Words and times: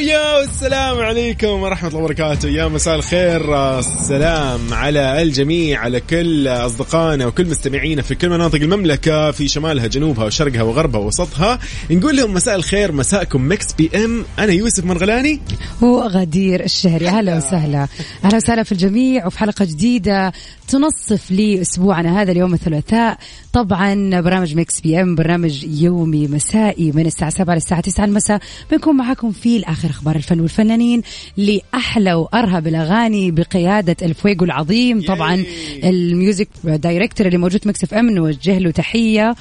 Yo 0.00 0.40
السلام 0.40 0.98
عليكم 0.98 1.48
ورحمة 1.48 1.88
الله 1.88 2.00
وبركاته. 2.00 2.48
يا 2.48 2.68
مساء 2.68 2.94
الخير. 2.94 3.78
السلام 3.78 4.74
على 4.74 5.22
الجميع 5.22 5.80
على 5.80 6.00
كل 6.00 6.48
أصدقائنا 6.48 7.26
وكل 7.26 7.46
مستمعينا 7.46 8.02
في 8.02 8.14
كل 8.14 8.28
مناطق 8.28 8.54
المملكة 8.54 9.30
في 9.30 9.48
شمالها 9.48 9.86
جنوبها 9.86 10.24
وشرقها 10.24 10.62
وغربها 10.62 11.00
ووسطها. 11.00 11.58
نقول 11.90 12.16
لهم 12.16 12.34
مساء 12.34 12.56
الخير 12.56 12.92
مساءكم 12.92 13.52
Mix 13.52 13.72
PM. 13.72 14.24
أنا 14.38 14.52
يوسف 14.52 14.84
مرغلاني. 14.84 15.40
وغدير 15.80 16.64
الشهري. 16.64 17.08
أهلا 17.08 17.36
وسهلا. 17.36 17.88
أهلا 18.24 18.36
وسهلا 18.36 18.62
في 18.62 18.72
الجميع 18.72 19.26
وفي 19.26 19.38
حلقة 19.38 19.64
جديدة 19.64 20.32
تنصف 20.68 21.30
لي 21.30 21.60
أسبوعنا 21.60 22.22
هذا 22.22 22.32
اليوم 22.32 22.54
الثلاثاء. 22.54 23.18
طبعا 23.52 24.20
برنامج 24.20 24.54
Mix 24.54 24.80
PM 24.80 25.14
برنامج 25.14 25.64
يومي 25.64 26.28
مسائي 26.28 26.92
من 26.92 27.06
الساعة 27.06 27.30
7 27.30 27.54
للساعة 27.54 27.80
9 27.80 28.04
المساء. 28.04 28.40
بنكون 28.70 28.96
معاكم 28.96 29.32
في 29.32 29.56
آخر 29.90 30.00
أخبار 30.00 30.16
الفن 30.16 30.40
والفنانين 30.40 31.02
لأحلى 31.36 32.14
وأرهب 32.14 32.66
الأغاني 32.66 33.30
بقيادة 33.30 33.96
الفويجو 34.02 34.44
العظيم. 34.44 35.02
طبعا 35.02 35.44
ال 35.84 35.95
music 35.95 36.48
director 36.64 37.26
اللي 37.26 37.38
موجود 37.38 37.60
Mix 37.66 37.84
FM 37.84 38.10
نوجه 38.10 38.58
له 38.58 38.70
تحية. 38.70 39.34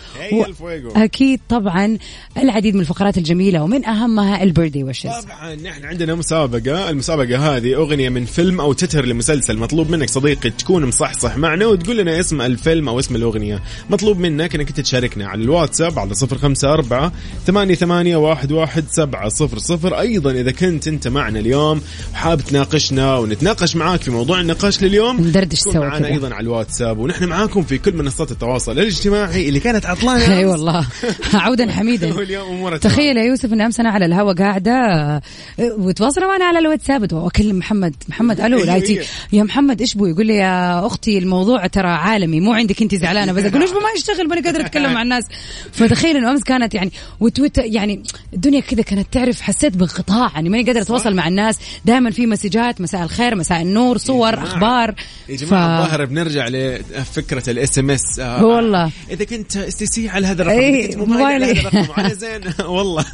الفويجو. 0.47 0.89
أكيد 0.95 1.39
طبعا 1.49 1.97
العديد 2.37 2.75
من 2.75 2.81
الفقرات 2.81 3.17
الجميلة 3.17 3.63
ومن 3.63 3.85
أهمها 3.85 4.43
ال 4.43 4.47
birthday 4.47 4.83
wishes 4.83 5.09
طبعا 5.09 5.55
نحن 5.55 5.85
عندنا 5.85 6.15
مسابقة. 6.15 6.89
المسابقة 6.89 7.57
هذه 7.57 7.75
أغنية 7.75 8.09
من 8.09 8.25
فيلم 8.25 8.61
أو 8.61 8.73
تتر 8.73 9.05
لمسلسل 9.05 9.57
مطلوب 9.57 9.89
منك 9.89 10.09
صديقي 10.09 10.49
تكون 10.49 10.85
مصحصح 10.85 11.37
معنا 11.37 11.65
وتقول 11.65 11.97
لنا 11.97 12.19
اسم 12.19 12.41
الفيلم 12.41 12.89
أو 12.89 12.99
اسم 12.99 13.15
الأغنية. 13.15 13.63
مطلوب 13.89 14.19
منك 14.19 14.55
أنك 14.55 14.71
تشاركنا 14.71 15.27
على 15.27 15.43
الواتساب 15.43 15.99
على 15.99 16.13
صفر 16.13 16.37
خمسة 16.37 16.73
أربعة 16.73 17.11
ثمانية 17.45 17.75
ثمانية 17.75 18.15
واحد 18.15 18.51
واحد 18.51 18.83
سبعة 18.89 19.29
صفر 19.29 19.57
صفر. 19.57 19.99
أيضا 19.99 20.31
إذا 20.39 20.51
كنت 20.51 20.87
أنت 20.87 21.07
معنا 21.07 21.39
اليوم 21.39 21.81
وحاب 22.13 22.41
تناقشنا 22.41 23.17
ونتناقش 23.17 23.75
معاك 23.75 24.01
في 24.01 24.11
موضوع 24.11 24.41
النقاش 24.41 24.83
لليوم 24.83 25.21
ندردش 25.21 25.59
سوا 25.59 25.73
معنا 25.85 25.99
كذا. 25.99 26.07
أيضا 26.07 26.33
على 26.33 26.43
الواتساب 26.43 26.97
ونحن 26.97 27.25
معاكم 27.25 27.63
في 27.63 27.77
كل 27.77 27.93
منصات 27.95 28.31
التواصل 28.31 28.71
الاجتماعي 28.71 29.49
اللي 29.49 29.59
كانت 29.59 29.85
عطلانة 29.85 30.33
أي 30.39 30.45
والله. 30.45 30.87
عودا 31.33 31.71
حميدا. 31.71 32.09
تخيل 32.81 33.17
يا 33.17 33.23
يوسف 33.23 33.53
إن 33.53 33.61
امس 33.61 33.79
أنا 33.79 33.89
على 33.89 34.05
الهوا 34.05 34.33
قاعدة 34.33 34.71
آه، 34.71 35.21
وتواصل 35.59 36.21
معنا 36.21 36.45
على 36.45 36.59
الواتساب 36.59 37.13
واكلم 37.13 37.57
محمد. 37.57 37.95
محمد 38.09 38.41
ألو 38.41 38.57
أيوة، 38.57 38.67
لايتي 38.67 38.93
أيوة. 38.93 39.05
يا 39.33 39.43
محمد 39.43 39.81
إيش 39.81 39.95
بو 39.95 40.05
يقول 40.05 40.25
لي 40.25 40.35
يا 40.35 40.87
أختي 40.87 41.17
الموضوع 41.17 41.67
ترى 41.67 41.87
عالمي 41.87 42.39
مو 42.39 42.53
عندك 42.53 42.81
أنت 42.81 42.95
زعلانة 42.95 43.31
بس؟ 43.33 43.43
أقول 43.45 43.61
إيش 43.61 43.71
ما 43.71 43.77
يشتغل 43.97 44.27
ماني 44.27 44.41
قادره 44.41 44.61
أتكلم 44.61 44.93
مع 44.93 45.01
الناس. 45.01 45.23
فتخيل 45.71 46.17
إنه 46.17 46.31
أمس 46.31 46.43
كانت 46.43 46.75
يعني 46.75 46.91
و 47.19 47.25
tweet 47.25 47.57
يعني 47.57 48.03
الدنيا 48.33 48.59
كذا 48.59 48.81
كانت 48.81 49.07
تعرف 49.11 49.41
حسيت 49.41 49.77
بانقطاع. 49.77 50.28
يعني 50.33 50.49
ماني 50.49 50.63
قادرة 50.63 50.81
أتواصل 50.81 51.15
مع 51.15 51.27
الناس. 51.27 51.57
دائما 51.85 52.11
في 52.11 52.25
مسجات 52.25 52.81
مساء 52.81 53.03
الخير 53.03 53.35
مساء 53.35 53.61
النور 53.61 53.97
صور 53.97 54.31
جماعة. 54.35 54.43
أخبار. 54.47 54.95
يا 55.29 55.35
جماعة 55.35 55.83
الظاهر 55.83 56.05
بنرجع 56.05 56.47
لفكرة 56.47 57.49
ال 57.49 57.79
SMS 57.79 58.19
والله. 58.19 58.91
إذا 59.11 59.25
كنت 59.25 59.57
STC 59.57 60.09
على 60.09 60.27
هذا 60.27 60.41
الرقم 60.41 60.59
إيه، 60.59 60.83
على 60.85 60.93
هذا 60.95 61.05
موبايلي. 61.05 61.51
الرقم 61.51 61.89
وعلى 61.89 62.15
زين. 62.15 62.41
والله. 62.75 63.05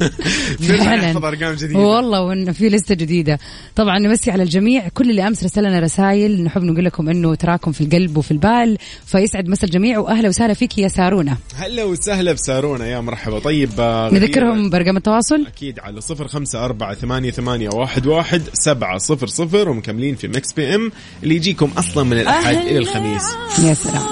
نحفظ 0.60 1.24
ارقام 1.24 1.54
جديده 1.54 1.78
والله 1.78 2.22
وانه 2.22 2.52
في 2.52 2.68
لستة 2.68 2.94
جديدة. 2.94 3.38
طبعا 3.76 3.98
نمسي 3.98 4.30
على 4.30 4.42
الجميع. 4.42 4.88
كل 4.88 5.10
اللي 5.10 5.26
أمس 5.26 5.44
رسل 5.44 5.62
لنا 5.64 5.80
رسائل 5.80 6.44
نحب 6.44 6.62
نقول 6.62 6.84
لكم 6.84 7.08
إنه 7.08 7.34
تراكم 7.34 7.72
في 7.72 7.80
القلب 7.80 8.16
وفي 8.16 8.30
البال. 8.30 8.78
فيسعد 9.06 9.48
مسا 9.48 9.66
الجميع 9.66 9.98
واهلا 9.98 10.28
وسهلا 10.28 10.54
فيك 10.54 10.78
يا 10.78 10.88
سارونا. 10.88 11.36
هلا 11.56 11.84
وسهلا 11.84 12.32
بسارونا 12.32 12.86
يا 12.86 13.00
مرحبا. 13.00 13.38
طيب 13.38 13.70
آه، 13.78 14.10
نذكرهم 14.10 14.70
برقم 14.70 14.96
التواصل. 14.96 15.46
أكيد 15.46 15.78
على 15.80 16.00
صفر 16.00 16.28
خمسة 16.28 16.64
أربعة 16.64 16.96
ثمانية, 17.06 17.30
ثمانية 17.30 17.68
واحد, 17.68 18.06
واحد 18.06 18.42
سبعة 18.52 18.98
صفر 18.98 19.26
صفر 19.26 19.68
ومكملين 19.68 20.16
في 20.16 20.28
Mix 20.28 20.52
PM 20.52 20.92
اللي 21.22 21.34
يجيكم 21.34 21.70
أصلا 21.78 22.04
من 22.04 22.20
الأحد 22.20 22.54
إلى 22.54 22.78
الخميس. 22.78 23.22
يا 23.58 23.74
سلام. 23.74 24.02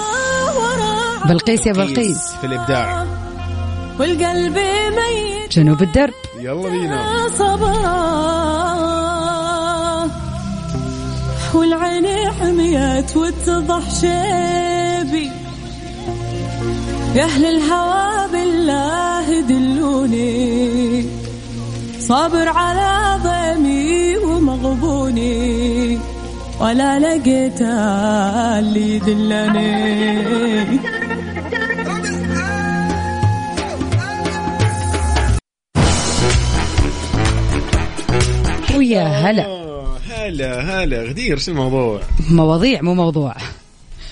بلقيس 1.25 1.67
يا 1.67 1.73
بلقيس 1.73 2.17
في 2.41 2.47
الإبداع. 2.47 3.05
والقلب 3.99 4.57
ميت. 4.57 5.51
جنوب 5.51 5.81
الدرب. 5.81 6.13
يلا 6.39 6.69
بينا. 6.69 7.29
صبرا 7.39 7.95
والعين 11.53 12.31
حميت 12.31 13.17
واتضح 13.17 13.93
شيبي 14.01 15.31
يا 17.15 17.23
أهل 17.23 17.45
الهوى 17.45 18.31
بالله 18.31 19.41
دلوني. 19.41 21.24
صابر 22.07 22.47
على 22.49 23.19
ضيمي 23.23 24.17
ومغبوني 24.17 25.99
ولا 26.59 26.99
لقيت 26.99 27.61
اللي 27.61 28.95
يدلني. 28.95 30.79
ويا 38.77 39.03
هلا. 39.03 39.45
هلا 40.09 40.61
هلا. 40.61 41.03
غدير 41.03 41.37
شو 41.37 41.51
الموضوع؟ 41.51 42.01
مواضيع 42.31 42.81
مو 42.81 42.93
موضوع. 42.93 43.35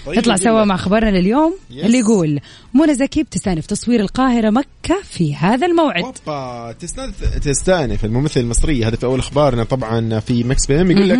طيب 0.06 0.18
نطلع 0.18 0.36
سوا. 0.36 0.64
مع 0.64 0.78
خبرنا 0.78 1.18
لليوم 1.18 1.56
yes. 1.72 1.86
اللي 1.86 1.98
يقول 2.00 2.40
منى 2.74 2.94
زكي 2.94 3.24
بتستأنف 3.24 3.66
تصوير 3.66 4.00
القاهرة 4.00 4.50
مكة 4.50 5.02
في 5.04 5.36
هذا 5.36 5.68
الموعد 5.68 6.04
اوبا 6.04 6.72
تستانف 6.72 7.38
تستأنف 7.38 8.06
الممثل 8.06 8.40
المصرية 8.40 8.88
هذا 8.88 8.96
في 8.96 9.06
أول 9.06 9.20
أخبارنا 9.20 9.64
طبعا 9.64 10.20
في 10.20 10.44
Mix 10.44 10.68
PM 10.68 10.92
يقول 10.92 11.10
لك 11.10 11.20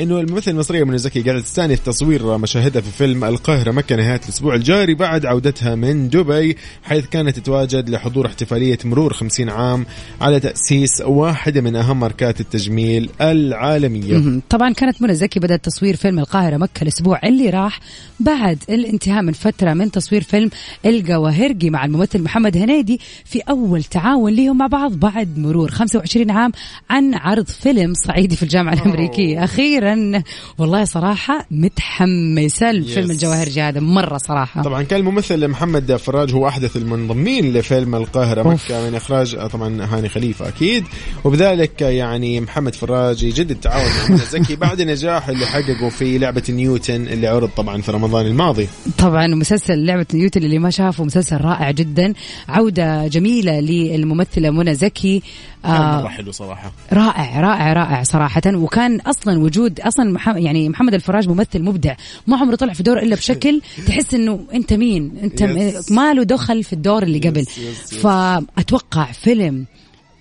إنه 0.00 0.20
الممثل 0.20 0.50
المصرية 0.50 0.84
منى 0.84 0.98
زكي 0.98 1.22
قاعدة 1.22 1.40
تستانف 1.40 1.78
تصوير 1.78 2.38
مشاهدها 2.38 2.82
في 2.82 2.90
فيلم 2.90 3.24
القاهرة 3.24 3.70
مكة 3.70 3.96
نهاية 3.96 4.20
الأسبوع 4.24 4.54
الجاري 4.54 4.94
بعد 4.94 5.26
عودتها 5.26 5.74
من 5.74 6.08
دبي 6.08 6.56
حيث 6.82 7.06
كانت 7.06 7.38
تتواجد 7.38 7.90
لحضور 7.90 8.26
احتفالية 8.26 8.78
مرور 8.84 9.12
50 9.12 9.48
عام 9.48 9.86
على 10.20 10.40
تأسيس 10.40 11.00
واحدة 11.00 11.60
من 11.60 11.76
أهم 11.76 12.00
ماركات 12.00 12.40
التجميل 12.40 13.10
العالمية. 13.20 14.18
مهم. 14.18 14.42
طبعا 14.50 14.72
كانت 14.72 15.02
منى 15.02 15.14
زكي 15.14 15.40
بدأت 15.40 15.64
تصوير 15.64 15.96
فيلم 15.96 16.18
القاهرة 16.18 16.56
مكة 16.56 16.82
الأسبوع 16.82 17.20
اللي 17.24 17.50
راح 17.50 17.80
بعد 18.20 18.58
الانتهاء 18.70 19.22
من 19.22 19.32
فترة 19.32 19.74
من 19.74 19.90
تصوير 19.90 20.22
فيلم 20.22 20.50
القواهرجي 20.86 21.70
مع 21.70 21.84
الممثل 21.84 22.22
محمد 22.22 22.56
هنيدي 22.56 23.00
في 23.24 23.40
أول 23.40 23.84
تعاون 23.84 24.32
لهم 24.32 24.58
مع 24.58 24.66
بعض 24.66 24.92
بعد 24.92 25.38
مرور 25.38 25.70
25 25.70 26.30
عام 26.30 26.52
عن 26.90 27.14
عرض 27.14 27.46
فيلم 27.46 27.92
صعيدي 27.94 28.36
في 28.36 28.42
الجامعة 28.42 28.74
الأمريكية. 28.74 29.44
والله 30.58 30.84
صراحة 30.84 31.46
متحمسة 31.50 32.72
لفيلم. 32.72 33.10
الجواهرجي 33.10 33.60
هذا 33.60 33.80
مرة 33.80 34.18
صراحة. 34.18 34.62
طبعا 34.62 34.82
كان 34.82 35.00
الممثل 35.00 35.48
محمد 35.48 35.96
فراج 35.96 36.34
هو 36.34 36.48
أحدث 36.48 36.76
المنضمين 36.76 37.52
لفيلم 37.52 37.94
القاهرة. 37.94 38.42
مكة 38.42 38.88
من 38.90 38.94
إخراج 38.94 39.34
آه، 39.34 39.46
طبعا 39.46 39.84
هاني 39.84 40.08
خليفة 40.08 40.48
أكيد. 40.48 40.84
وبذلك 41.24 41.82
يعني 41.82 42.40
محمد 42.40 42.74
فراج 42.74 43.22
يجدد 43.22 43.50
التعاون 43.50 43.90
مع 44.10 44.16
زكي 44.16 44.56
بعد 44.56 44.80
النجاح 44.80 45.28
اللي 45.28 45.46
حققه 45.46 45.88
في 45.88 46.18
لعبة 46.18 46.42
نيوتن 46.48 47.08
اللي 47.08 47.26
عرض 47.26 47.48
طبعا 47.56 47.80
في 47.80 47.92
رمضان 47.92 48.26
الماضي. 48.26 48.68
طبعا 48.98 49.26
مسلسل 49.26 49.86
لعبة 49.86 50.06
نيوتن 50.14 50.42
اللي 50.42 50.58
ما 50.58 50.70
شافه 50.70 51.04
مسلسل 51.04 51.36
رائع 51.36 51.70
جدا. 51.70 52.12
عودة 52.48 53.06
جميلة 53.06 53.60
للممثلة 53.60 54.50
منى 54.50 54.74
زكي. 54.74 55.22
كان 55.62 55.72
آه، 55.72 56.00
مرة 56.02 56.08
حلو 56.08 56.32
صراحة. 56.32 56.72
رائع 56.92 57.40
رائع 57.40 57.72
رائع 57.72 58.02
صراحة. 58.02 58.40
وكان 58.46 59.00
أصلا 59.00 59.38
وجود 59.38 59.80
أصلا 59.80 60.12
مح- 60.12 60.28
يعني 60.36 60.68
محمد 60.68 60.94
الفراج 60.94 61.28
ممثل 61.28 61.62
مبدع 61.62 61.94
ما 62.26 62.36
عمره 62.36 62.56
طلع 62.56 62.72
في 62.72 62.82
دور 62.82 62.98
إلا 62.98 63.16
بشكل 63.16 63.60
تحس 63.86 64.14
إنه 64.14 64.40
أنت 64.54 64.72
مين؟ 64.72 65.12
أنت 65.22 65.42
Yes. 65.42 65.92
ما 65.92 66.14
له 66.14 66.22
دخل 66.22 66.64
في 66.64 66.72
الدور 66.72 67.02
اللي 67.02 67.18
قبل. 67.18 67.44
yes, 67.44 67.48
yes. 67.48 67.94
فأتوقع 67.94 69.04
فيلم 69.12 69.66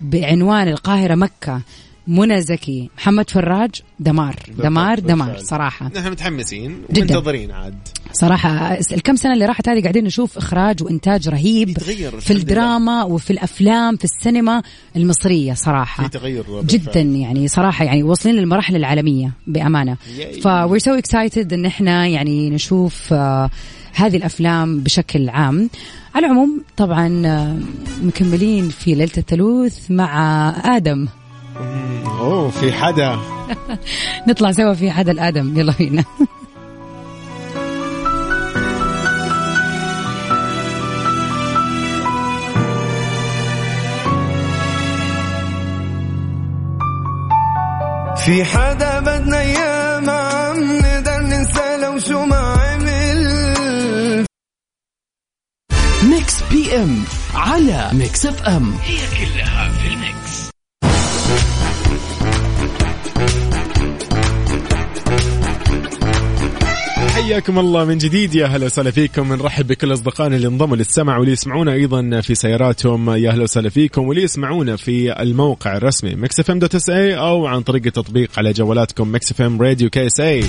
بعنوان 0.01 0.67
القاهرة 0.67 1.15
مكة 1.15 1.61
منى 2.09 2.41
زكي 2.41 2.89
محمد 2.97 3.29
فراج 3.29 3.69
دمار 3.99 4.35
دمار 4.57 4.99
دمار. 4.99 5.37
صراحة 5.37 5.91
نحن 5.95 6.11
متحمسين. 6.11 6.81
ومنتظرين 6.89 7.51
عاد 7.51 7.77
صراحة 8.13 8.77
الكم 8.93 9.15
سنة 9.15 9.33
اللي 9.33 9.45
راحت 9.45 9.69
هذه 9.69 9.81
قاعدين 9.81 10.03
نشوف 10.03 10.37
إخراج 10.37 10.83
وإنتاج 10.83 11.29
رهيب 11.29 11.79
في. 12.19 12.33
الدراما 12.33 13.03
وفي 13.03 13.31
الأفلام 13.31 13.95
في 13.97 14.03
السينما 14.03 14.63
المصرية 14.95 15.53
صراحة 15.53 16.03
في 16.03 16.09
تغير 16.09 16.43
بالفعل. 16.43 16.67
جدا 16.67 17.01
يعني 17.01 17.47
صراحة 17.47 17.85
يعني 17.85 18.03
واصلين 18.03 18.35
للمراحل 18.35 18.75
العالمية 18.75 19.31
بأمانة 19.47 19.97
ياي. 20.17 20.41
ف 20.41 20.47
we're 20.47 20.83
so 20.91 21.01
excited 21.01 21.53
إن 21.53 21.65
إحنا 21.65 22.07
يعني 22.07 22.49
نشوف 22.49 23.13
آه 23.13 23.49
هذه 23.93 24.17
الأفلام 24.17 24.79
بشكل 24.79 25.29
عام 25.29 25.69
على 26.15 26.25
العموم 26.25 26.63
طبعا 26.77 27.21
آه، 27.25 27.57
مكملين 28.03 28.69
في 28.69 28.93
ليلة 28.95 29.11
الثلوث 29.17 29.91
مع 29.91 30.53
آدم 30.65 31.07
أوه 32.19 32.49
في 32.49 32.73
حدا. 32.73 33.19
نطلع 34.27 34.51
سوا 34.51 34.73
في 34.73 34.91
حدا 34.91 35.11
الآدم. 35.11 35.59
يلا 35.59 35.73
بينا. 35.79 36.03
في 48.25 48.45
حدا 48.45 48.99
بدنا 48.99 49.39
إياه 49.41 49.99
ما 49.99 50.11
عم 50.11 50.77
نقدر 50.77 51.19
ننسى 51.21 51.77
لو 51.81 51.99
شو 51.99 52.25
ما 52.25 52.37
عمل. 52.37 54.25
Mix 56.03 56.43
PM 56.51 57.03
على 57.35 57.89
Mix 57.93 58.25
FM 58.25 58.73
حياكم 67.19 67.59
الله 67.59 67.85
من 67.85 67.97
جديد. 67.97 68.35
يا 68.35 68.45
هلا 68.45 68.65
وسهلا 68.65 68.91
فيكم. 68.91 69.33
نرحب 69.33 69.67
بكل 69.67 69.93
أصدقائنا 69.93 70.35
اللي 70.35 70.47
انضموا 70.47 70.77
للسمع 70.77 71.17
واللي 71.17 71.31
يسمعونا 71.31 71.73
أيضا 71.73 72.21
في 72.21 72.35
سياراتهم. 72.35 73.09
يا 73.09 73.31
هلا 73.31 73.43
وسهلا 73.43 73.69
فيكم. 73.69 74.07
واللي 74.07 74.23
يسمعونا 74.23 74.75
في 74.75 75.21
الموقع 75.21 75.77
الرسمي 75.77 76.15
Mix 76.15 76.39
FM 76.39 76.59
dot 76.59 76.75
SA 76.75 77.17
أو 77.17 77.47
عن 77.47 77.61
طريق 77.61 77.81
التطبيق 77.85 78.29
على 78.37 78.51
جوالاتكم 78.51 79.07
Mix 79.07 79.31
FM 79.31 79.61
Radio 79.61 79.89
KSA 79.89 80.43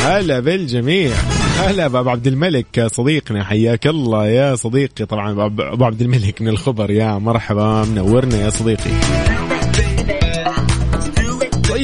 هلا 0.00 0.40
بالجميع. 0.40 1.10
هلا 1.58 1.88
بأبو 1.88 2.10
عبد 2.10 2.26
الملك 2.26 2.86
صديقنا. 2.92 3.44
حياك 3.44 3.86
الله 3.86 4.26
يا 4.26 4.54
صديقي. 4.54 5.04
طبعا 5.04 5.46
أبو 5.46 5.84
عبد 5.84 6.02
الملك 6.02 6.42
من 6.42 6.48
الخبر. 6.48 6.90
يا 6.90 7.18
مرحبا. 7.18 7.84
منورنا 7.84 8.36
يا 8.36 8.50
صديقي. 8.50 8.90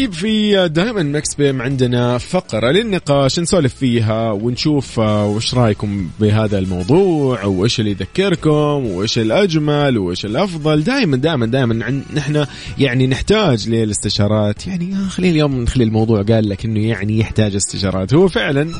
طيب 0.04 0.12
في 0.12 0.68
دائما 0.68 1.02
مكس 1.02 1.34
بيم 1.34 1.62
عندنا 1.62 2.18
فقرة 2.18 2.70
للنقاش 2.70 3.40
نسولف 3.40 3.74
فيها 3.74 4.30
ونشوف 4.32 5.00
آه، 5.00 5.26
وش 5.26 5.54
رأيكم 5.54 6.08
بهذا 6.20 6.58
الموضوع 6.58 7.44
وإيش 7.44 7.80
اللي 7.80 7.90
يذكركم 7.90 8.86
وإيش 8.86 9.18
الأجمل 9.18 9.98
وإيش 9.98 10.24
الأفضل؟ 10.24 10.84
دائما 10.84 11.16
دائما 11.16 11.46
دائما 11.46 12.02
نحن 12.14 12.46
يعني 12.78 13.06
نحتاج 13.06 13.68
للاستشارات. 13.68 14.66
يعني 14.66 14.94
آه، 14.94 15.08
خلينا 15.08 15.32
اليوم 15.32 15.62
نخلي 15.62 15.84
الموضوع 15.84 16.22
قال 16.22 16.48
لك 16.48 16.64
إنه 16.64 16.88
يعني 16.88 17.18
يحتاج 17.18 17.54
استشارات. 17.54 18.14
هو 18.14 18.28
فعلا 18.28 18.70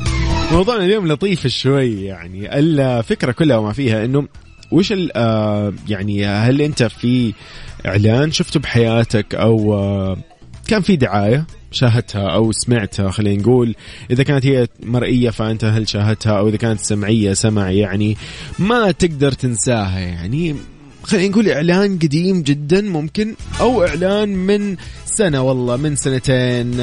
موضوعنا 0.51 0.85
اليوم 0.85 1.07
لطيف 1.07 1.47
شوي 1.47 2.03
يعني. 2.03 2.59
الفكرة 2.59 3.31
كلها 3.31 3.57
وما 3.57 3.73
فيها 3.73 4.05
إنه 4.05 4.27
وش 4.71 4.93
آه، 5.15 5.73
يعني 5.87 6.25
هل 6.25 6.61
أنت 6.61 6.83
في 6.83 7.33
إعلان 7.85 8.31
شفته 8.31 8.59
بحياتك 8.59 9.35
أو 9.35 9.75
كان 10.67 10.81
في 10.81 10.95
دعاية 10.95 11.45
شاهدتها 11.71 12.29
أو 12.29 12.51
سمعتها 12.51 13.11
خلينا 13.11 13.41
نقول. 13.41 13.75
إذا 14.11 14.23
كانت 14.23 14.45
هي 14.45 14.67
مرئية 14.83 15.29
فأنت 15.29 15.65
هل 15.65 15.89
شاهدتها؟ 15.89 16.39
أو 16.39 16.47
إذا 16.47 16.57
كانت 16.57 16.79
سمعية 16.79 17.33
سمع 17.33 17.71
يعني 17.71 18.17
ما 18.59 18.91
تقدر 18.91 19.31
تنساها 19.31 19.99
يعني. 19.99 20.55
خلينا 21.03 21.27
نقول 21.27 21.49
إعلان 21.49 21.99
قديم 21.99 22.41
جدا 22.41 22.81
ممكن 22.81 23.35
أو 23.59 23.83
إعلان 23.83 24.29
من 24.29 24.75
سنة 25.05 25.41
والله 25.41 25.75
من 25.77 25.95
سنتين. 25.95 26.81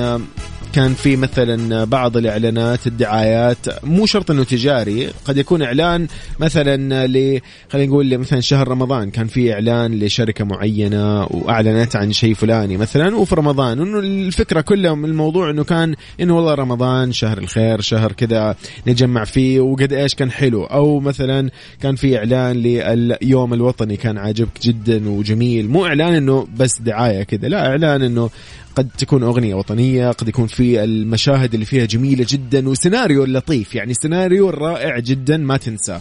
كان 0.73 0.95
في 0.95 1.17
مثلا 1.17 1.85
بعض 1.85 2.17
الإعلانات 2.17 2.87
الدعايات 2.87 3.85
مو 3.85 4.07
شرط 4.07 4.31
إنه 4.31 4.45
تجاري 4.45 5.11
قد 5.25 5.37
يكون 5.37 5.63
إعلان 5.63 6.07
مثلا 6.41 7.07
ل 7.07 7.41
خلينا 7.71 7.89
نقول 7.89 8.19
مثلا 8.19 8.41
شهر 8.41 8.69
رمضان 8.69 9.11
كان 9.11 9.27
في 9.27 9.53
إعلان 9.53 9.99
لشركة 9.99 10.45
معينة 10.45 11.25
وأعلنت 11.25 11.97
عن 11.97 12.13
شيء 12.13 12.35
فلاني 12.35 12.77
مثلا 12.77 13.17
وفي 13.17 13.35
رمضان. 13.35 13.81
إنه 13.81 13.99
الفكرة 13.99 14.61
كلها 14.61 14.95
من 14.95 15.05
الموضوع 15.05 15.51
إنه 15.51 15.65
كان 15.65 15.95
إنه 16.21 16.37
والله 16.37 16.55
رمضان 16.55 17.13
شهر 17.13 17.39
الخير 17.39 17.81
شهر 17.81 18.13
كذا 18.13 18.57
نجمع 18.87 19.25
فيه 19.25 19.61
وقد 19.61 19.93
إيش 19.93 20.15
كان 20.15 20.31
حلو. 20.31 20.65
أو 20.65 21.01
مثلا 21.01 21.51
كان 21.83 21.97
في 21.97 22.19
إعلان 22.19 22.57
لليوم 22.57 23.55
الوطني 23.55 23.97
كان 23.97 24.19
عاجبك 24.19 24.61
جدا 24.63 25.09
وجميل. 25.09 25.69
مو 25.69 25.87
إعلان 25.87 26.15
إنه 26.15 26.47
بس 26.57 26.81
دعاية 26.81 27.23
كذا 27.23 27.49
لا 27.49 27.67
إعلان 27.67 28.03
إنه 28.03 28.31
قد 28.77 28.89
تكون 28.99 29.23
أغنية 29.23 29.55
وطنية 29.55 30.11
قد 30.11 30.29
يكون 30.29 30.47
في 30.47 30.85
المشاهد 30.85 31.55
اللي 31.55 31.67
فيها 31.67 31.85
جميلة 31.85 32.27
جدا 32.29 32.69
وسيناريو 32.69 33.25
لطيف 33.25 33.75
يعني 33.75 33.95
سيناريو 33.95 34.51
رائع 34.51 34.99
جدا 34.99 35.37
ما 35.37 35.57
تنساه 35.57 36.01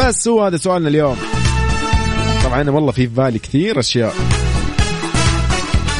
بس 0.00 0.28
هو 0.28 0.44
هذا 0.44 0.56
سؤالنا 0.56 0.88
اليوم. 0.88 1.16
طبعا 2.44 2.60
أنا 2.60 2.70
والله 2.70 2.92
في 2.92 3.06
بالي 3.06 3.38
كثير 3.38 3.80
أشياء. 3.80 4.37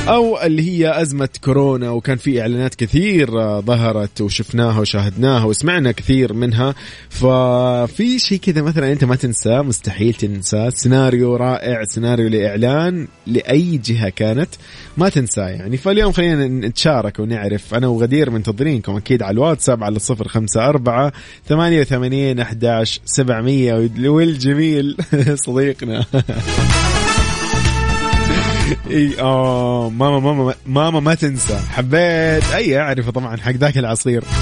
أو 0.08 0.42
اللي 0.42 0.62
هي 0.62 1.02
أزمة 1.02 1.28
كورونا 1.44 1.90
وكان 1.90 2.16
في 2.16 2.40
إعلانات 2.40 2.74
كثير 2.74 3.40
آه، 3.40 3.60
ظهرت 3.60 4.20
وشفناها 4.20 4.80
وشاهدناها 4.80 5.44
وسمعنا 5.44 5.92
كثير 5.92 6.32
منها. 6.32 6.74
ففي 7.08 8.18
شيء 8.18 8.38
كذا 8.38 8.62
مثلا 8.62 8.92
أنت 8.92 9.04
ما 9.04 9.16
تنساه 9.16 9.62
مستحيل 9.62 10.14
تنساه. 10.14 10.70
سيناريو 10.70 11.36
رائع 11.36 11.84
سيناريو 11.84 12.28
لإعلان 12.28 13.08
لأي 13.26 13.78
جهة 13.84 14.08
كانت 14.08 14.48
ما 14.96 15.08
تنساه 15.08 15.48
يعني. 15.48 15.76
فاليوم 15.76 16.12
خلينا 16.12 16.46
نتشارك 16.46 17.18
ونعرف. 17.18 17.74
أنا 17.74 17.86
وغدير 17.86 18.30
منتظرينكم 18.30 18.96
أكيد 18.96 19.22
على 19.22 19.34
الواتساب 19.34 19.84
على 19.84 19.96
الصفر 19.96 20.28
خمسة 20.28 20.68
أربعة 20.68 21.12
ثمانية 21.48 21.80
وثمانين 21.80 22.40
أحداش 22.40 23.00
سبعمية. 23.04 23.90
والجميل 23.98 24.96
صديقنا. 25.46 26.04
إي 28.90 29.20
آه 29.20 29.90
ماما 29.90 30.20
ماما 30.20 30.54
ماما 30.66 31.00
ما 31.00 31.14
تنسى. 31.14 31.58
حبيت. 31.70 32.52
أي 32.54 32.78
أعرفه 32.78 33.10
طبعا 33.10 33.36
حق 33.36 33.52
ذاك 33.52 33.78
العصير. 33.78 34.24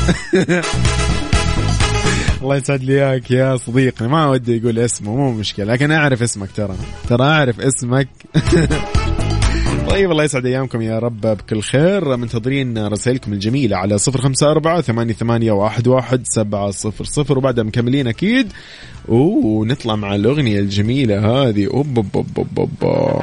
الله 2.43 2.56
يسعد 2.56 2.84
لي 2.84 2.93
إياك 2.93 3.31
يا 3.31 3.56
صديقي. 3.56 4.08
ما 4.08 4.26
ودي 4.26 4.56
يقول 4.56 4.78
اسمه 4.78 5.16
مو 5.16 5.32
مشكلة 5.32 5.64
لكن 5.64 5.93
أعرف 5.93 6.22
اسمك 6.22 6.48
ترى. 6.56 6.76
ترى 7.08 7.25
أعرف 7.25 7.60
اسمك. 7.60 8.08
طيب 9.90 10.11
الله 10.11 10.25
يسعد 10.25 10.47
أيامكم 10.47 10.82
يا 10.82 10.99
رب 10.99 11.20
بكل 11.20 11.62
خير. 11.62 12.16
منتظرين 12.16 12.87
رسائلكم 12.87 13.32
الجميلة 13.32 13.76
على 13.76 13.99
صفر 13.99 14.20
خمسة 14.20 14.50
أربعة 14.50 14.80
ثمانية 14.80 15.12
ثمانية 15.12 15.52
واحد 15.52 15.88
واحد 15.88 16.23
سبعة 16.25 16.70
صفر 16.70 17.04
صفر 17.04 17.38
وبعدها 17.38 17.64
مكملين 17.64 18.06
أكيد. 18.06 18.52
ونطلع 19.09 19.97
مع 19.97 20.14
الأغنية 20.14 20.61
الجميلة 20.61 21.18
هذه. 21.18 21.66
أوب 21.66 21.97
أوب 21.97 22.26
أوب 22.37 22.49
أوب, 22.59 22.70
أوب. 22.82 23.23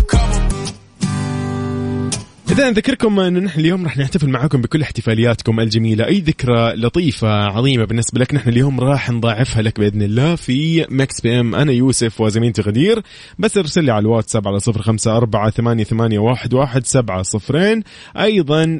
إذا 2.51 2.69
نذكركم 2.69 3.19
أن 3.19 3.43
نحن 3.43 3.59
اليوم 3.59 3.83
راح 3.83 3.97
نحتفل 3.97 4.29
معكم 4.29 4.61
بكل 4.61 4.81
احتفالياتكم 4.81 5.59
الجميلة. 5.59 6.07
أي 6.07 6.19
ذكرى 6.19 6.73
لطيفة 6.75 7.27
عظيمة 7.27 7.85
بالنسبة 7.85 8.19
لك 8.19 8.33
نحن 8.33 8.49
اليوم 8.49 8.79
راح 8.79 9.09
نضاعفها 9.09 9.61
لك 9.61 9.79
بإذن 9.79 10.01
الله 10.01 10.35
في 10.35 10.85
Mix 10.89 11.21
PM. 11.21 11.55
أنا 11.55 11.71
يوسف 11.71 12.21
وزميلتي 12.21 12.61
غدير. 12.61 13.01
بس 13.39 13.57
ارسل 13.57 13.83
لي 13.83 13.91
على 13.91 14.01
الواتساب 14.01 14.47
على 14.47 14.59
صفر 14.59 14.81
خمسة 14.81 15.17
أربعة 15.17 15.49
ثمانية, 15.49 15.83
ثمانية 15.83 16.19
واحد, 16.19 16.53
واحد 16.53 16.85
سبعة 16.85 17.21
صفرين. 17.21 17.83
أيضا 18.17 18.79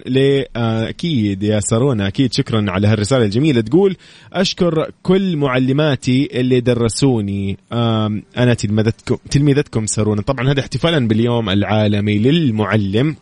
أكيد 0.56 1.44
يا 1.44 1.60
سارونا 1.60 2.08
أكيد 2.08 2.34
شكرا 2.34 2.66
على 2.72 2.88
هالرسالة 2.88 3.26
الجميلة 3.26 3.62
تقول 3.62 3.96
أشكر 4.34 4.92
كل 5.04 5.38
معلماتي 5.38 6.30
اللي 6.40 6.60
درسوني. 6.60 7.58
أنا 7.72 8.54
تلمذتكم 8.58 9.18
تلميذتكم 9.30 9.86
سارونا. 9.86 10.22
طبعا 10.22 10.52
هذا 10.52 10.60
احتفالا 10.60 11.08
باليوم 11.08 11.50
العالمي 11.50 12.20
للمعلم. 12.20 13.16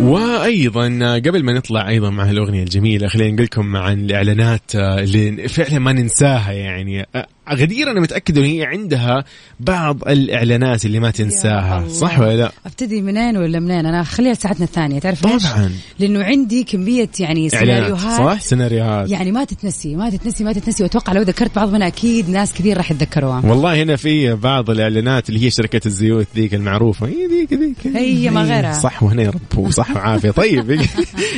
وأيضا 0.00 0.84
قبل 1.18 1.44
ما 1.44 1.52
نطلع 1.52 1.88
أيضا 1.88 2.10
مع 2.10 2.30
الأغنية 2.30 2.62
الجميلة 2.62 3.08
خلينا 3.08 3.30
نقول 3.30 3.44
لكم 3.44 3.76
عن 3.76 4.00
الإعلانات 4.00 4.74
اللي 4.74 5.48
فعلا 5.48 5.78
ما 5.78 5.92
ننساها 5.92 6.52
يعني. 6.52 7.06
غدير 7.54 7.90
أنا 7.90 8.00
متأكد 8.00 8.38
ان 8.38 8.44
هي 8.44 8.64
عندها 8.64 9.24
بعض 9.60 10.08
الإعلانات 10.08 10.84
اللي 10.84 11.00
ما 11.00 11.10
تنساها. 11.10 11.88
صح 11.88 12.20
ولا 12.20 12.36
لا؟ 12.36 12.52
أبتدي 12.66 13.02
منين 13.02 13.36
ولا 13.36 13.60
منين 13.60 13.86
أنا 13.86 14.02
خليها 14.02 14.34
ساعتنا 14.34 14.64
الثانية 14.64 14.98
تعرف 14.98 15.26
ليش؟ 15.26 15.42
طبعاً. 15.46 15.70
لأنه 15.98 16.24
عندي 16.24 16.64
كمية 16.64 17.08
يعني 17.20 17.48
سيناريوهات 17.50 18.18
صح؟ 18.18 18.40
سيناريوهات 18.40 19.10
يعني 19.10 19.32
ما 19.32 19.44
تتنسي 19.44 19.96
ما 19.96 20.10
تتنسي 20.10 20.44
ما 20.44 20.52
تتنسي 20.52 20.82
وأتوقع 20.82 21.12
لو 21.12 21.22
ذكرت 21.22 21.56
بعض 21.56 21.72
منها 21.72 21.86
أكيد 21.86 22.30
ناس 22.30 22.52
كثير 22.52 22.76
راح 22.76 22.90
يتذكروها 22.90 23.42
والله 23.46 23.82
هنا 23.82 23.96
في 23.96 24.34
بعض 24.34 24.70
الإعلانات 24.70 25.28
اللي 25.28 25.44
هي 25.44 25.50
شركة 25.50 25.80
الزيوت 25.86 26.26
ذيك 26.36 26.54
المعروفة 26.54 27.06
هي 27.06 27.26
ذيك 27.26 27.52
ذيك 27.52 27.96
هي 27.96 28.30
ما 28.30 28.42
غيرها. 28.42 28.72
صح 28.72 29.02
وهنا 29.02 29.22
يا 29.22 29.30
رب 29.30 29.58
وصح 29.58 29.96
وعافية 29.96 30.30
طيب 30.30 30.70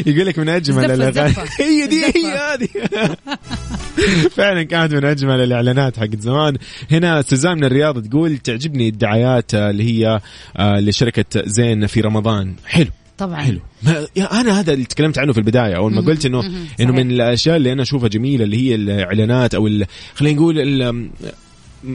يقول 0.06 0.26
لك 0.26 0.38
من 0.38 0.48
أجمل 0.48 0.90
الأغاني. 0.90 1.34
هي 1.60 1.86
دي 1.86 2.04
هي 2.04 2.32
هذه 2.36 2.68
فعلا 4.36 4.62
كانت 4.62 4.94
من 4.94 5.04
أجمل 5.04 5.40
الإعلانات 5.40 5.98
حق 5.98 6.16
زمان. 6.18 6.56
هنا 6.90 7.22
سوزان 7.22 7.56
من 7.56 7.64
الرياض 7.64 8.08
تقول 8.08 8.38
تعجبني 8.38 8.88
الدعايات 8.88 9.54
اللي 9.54 9.84
هي 9.84 10.20
آه، 10.56 10.80
لشركة 10.80 11.42
زين 11.46 11.86
في 11.86 12.00
رمضان. 12.00 12.54
حلو. 12.66 12.88
طبعا. 13.18 13.36
حلو. 13.36 13.60
ما 13.82 14.06
أنا 14.40 14.60
هذا 14.60 14.72
اللي 14.72 14.84
تكلمت 14.84 15.18
عنه 15.18 15.32
في 15.32 15.38
البداية. 15.38 15.76
أول 15.76 15.94
ما 15.94 16.00
قلت 16.00 16.26
إنه 16.26 16.40
إنه 16.80 16.92
من 16.92 17.10
الأشياء 17.10 17.56
اللي 17.56 17.72
أنا 17.72 17.82
أشوفها 17.82 18.08
جميلة 18.08 18.44
اللي 18.44 18.56
هي 18.56 18.74
الإعلانات 18.74 19.54
أو 19.54 19.68
خلينا 20.14 20.36
نقول 20.36 21.10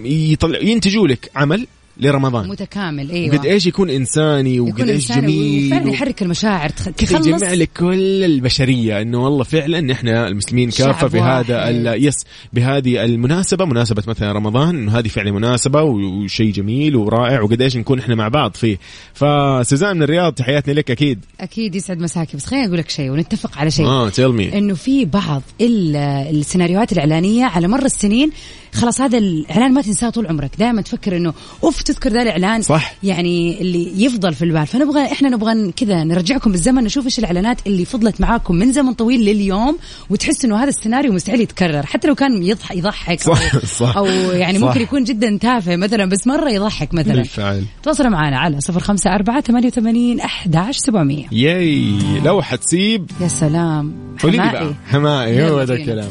يطلع 0.06 0.60
ينتجوا 0.60 1.08
لك 1.08 1.32
عمل 1.36 1.68
لرمضان. 2.00 2.48
متكامل 2.50 3.12
أيوه. 3.12 3.38
قد 3.38 3.46
إيش 3.46 3.66
يكون 3.66 3.90
إنساني 3.90 4.60
وقد 4.60 4.90
إيش 4.90 5.12
جميل 5.12 5.68
وفعلا 5.74 5.90
يحرك 5.92 6.22
المشاعر 6.22 6.70
تخلص. 6.70 7.28
يجمع 7.28 7.54
لك 7.54 7.70
كل 7.78 8.24
البشرية 8.24 9.02
إنه 9.02 9.24
والله 9.24 9.44
فعلا 9.44 9.92
إحنا 9.94 10.28
المسلمين 10.28 10.70
كافه 10.70 11.00
شعب 11.00 11.10
في 11.10 11.20
هذا 11.20 11.56
واحد. 11.58 11.76
ال- 11.76 12.06
يس 12.06 12.16
بهذه 12.54 13.04
المناسبة 13.06 13.66
مناسبة 13.66 14.04
مثلا 14.08 14.32
رمضان 14.32 14.76
إنه 14.76 15.00
هذه 15.00 15.08
فعلا 15.08 15.32
مناسبة 15.32 15.82
وشيء 15.82 16.52
جميل 16.52 16.96
ورائع 16.96 17.42
وقد 17.42 17.62
إيش 17.62 17.78
نكون 17.78 18.00
إحنا 18.00 18.16
مع 18.16 18.28
بعض 18.28 18.54
فيه. 18.56 18.78
فسوزان 19.14 19.96
من 19.98 20.04
الرياض 20.04 20.34
تحياتنا 20.34 20.74
لك 20.74 20.92
أكيد. 20.92 21.20
أكيد 21.42 21.76
يسعد 21.76 22.00
مساكي 22.00 22.38
بس 22.38 22.46
خليني 22.46 22.68
أقول 22.68 22.78
لك 22.78 22.90
شيء 22.90 23.12
ونتفق 23.12 23.58
على 23.58 23.72
شيء. 23.72 23.86
آه 23.86 24.10
تيل 24.10 24.30
مي 24.34 24.58
إنه 24.58 24.74
في 24.74 25.06
بعض 25.06 25.42
ال- 25.62 25.96
السيناريوهات 26.36 26.92
الإعلانية 26.92 27.46
على 27.46 27.68
مر 27.68 27.86
السنين 27.86 28.30
خلاص 28.78 29.02
هذا 29.02 29.18
الإعلان 29.18 29.74
ما 29.74 29.82
تنساه 29.82 30.10
طول 30.10 30.28
عمرك 30.28 30.52
دائما 30.60 30.82
تفكر 30.82 31.18
إنه 31.18 31.34
أوف 31.64 31.82
تذكر 31.82 32.10
ذا 32.10 32.22
الإعلان 32.22 32.62
صح. 32.62 32.94
يعني 33.04 33.62
اللي 33.62 34.04
يفضل 34.06 34.34
في 34.34 34.46
البال 34.46 34.68
فنبغى 34.68 35.04
إحنا 35.12 35.30
نبغى 35.30 35.72
كذا 35.72 36.04
نرجعكم 36.04 36.52
بالزمن 36.52 36.84
نشوف 36.84 37.06
إيش 37.06 37.20
الإعلانات 37.20 37.68
اللي 37.68 37.86
فضلت 37.86 38.22
معاكم 38.22 38.56
من 38.56 38.74
زمن 38.74 38.94
طويل 38.94 39.26
لليوم 39.26 39.78
وتحس 40.10 40.46
إنه 40.46 40.58
هذا 40.64 40.70
السيناريو 40.70 41.14
مستحيل 41.14 41.42
يتكرر 41.42 41.86
حتى 41.86 42.08
لو 42.08 42.16
كان 42.16 42.44
يضح 42.44 42.72
يضحك 42.72 43.20
صح، 43.22 43.56
أو, 43.56 43.60
صح. 43.60 43.98
أو 43.98 44.06
يعني 44.32 44.60
صح. 44.60 44.68
ممكن 44.68 44.82
يكون 44.82 45.04
جدا 45.04 45.38
تافه 45.42 45.76
مثلا 45.76 46.06
بس 46.06 46.28
مرة 46.28 46.50
يضحك 46.50 46.94
مثلا 46.94 47.16
بالفعل 47.16 47.64
تواصلوا 47.84 48.10
معنا 48.10 48.40
على 48.40 48.62
صفر 48.62 48.80
خمسة 48.80 49.16
أربعة 49.16 49.42
ثمانية 49.42 49.68
وثمانين 49.68 50.20
أحداش 50.20 50.78
سبعمية 50.78 51.26
ياي 51.32 52.00
لو 52.26 52.42
حتسيب 52.42 53.12
يا 53.22 53.28
سلام 53.28 53.96
قولي 54.24 54.38
لي 54.38 54.44
حمائي. 54.44 54.66
بقى 54.66 54.74
حمائي 54.92 55.50
هو 55.50 55.66
بينا. 55.66 55.74
الكلام 55.74 56.10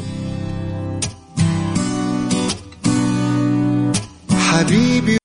حبيبي 4.57 5.16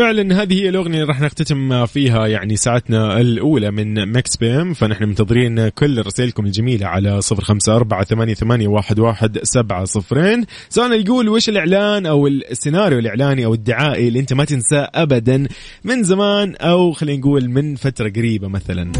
فعلا 0.00 0.42
هذه 0.42 0.62
هي 0.62 0.68
الأغنية 0.68 0.94
اللي 0.94 1.08
راح 1.08 1.20
نختتم 1.20 1.86
فيها 1.86 2.26
يعني 2.26 2.56
ساعتنا 2.56 3.20
الأولى 3.20 3.70
من 3.70 4.12
Mix 4.12 4.36
PM. 4.36 4.74
فنحن 4.74 5.04
منتظرين 5.04 5.68
كل 5.68 6.06
رسائلكم 6.06 6.46
الجميلة 6.46 6.86
على 6.86 7.20
صفر 7.20 7.44
خمسة 7.44 7.76
أربعة 7.76 8.04
ثمانية, 8.04 8.34
ثمانية 8.34 8.68
واحد, 8.68 8.98
واحد 8.98 9.38
سبعة 9.42 9.84
صفرين. 9.84 10.44
سواء 10.68 10.92
يقول 10.92 11.28
وش 11.28 11.48
الإعلان 11.48 12.06
أو 12.06 12.26
السيناريو 12.26 12.98
الإعلاني 12.98 13.44
أو 13.44 13.54
الدعائي 13.54 14.08
اللي 14.08 14.20
أنت 14.20 14.32
ما 14.32 14.44
تنساه 14.44 14.90
ابدا 14.94 15.46
من 15.84 16.02
زمان 16.02 16.56
أو 16.56 16.92
خلينا 16.92 17.18
نقول 17.18 17.48
من 17.48 17.76
فترة 17.76 18.08
قريبة 18.08 18.48
مثلا؟ 18.48 18.92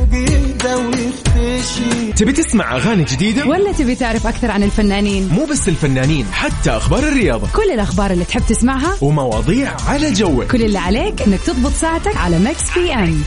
تبي 2.16 2.32
تسمع 2.32 2.76
أغاني 2.76 3.04
جديدة؟ 3.04 3.46
ولا 3.46 3.72
تبي 3.72 3.94
تعرف 3.94 4.26
أكثر 4.26 4.50
عن 4.50 4.62
الفنانين؟ 4.62 5.28
مو 5.28 5.44
بس 5.44 5.68
الفنانين 5.68 6.24
حتى 6.32 6.70
أخبار 6.70 7.08
الرياضة. 7.08 7.48
كل 7.56 7.70
الأخبار 7.74 8.10
اللي 8.10 8.24
تحب 8.24 8.42
تسمعها؟ 8.48 8.96
ومواضيع 9.02 9.76
على 9.88 10.12
جوك. 10.12 10.44
كل 10.44 10.62
اللي 10.62 10.78
عليك 10.90 11.22
إنك 11.22 11.40
تضبط 11.40 11.72
ساعتك 11.72 12.16
على 12.16 12.38
Mix 12.38 12.78
PM 12.78 13.22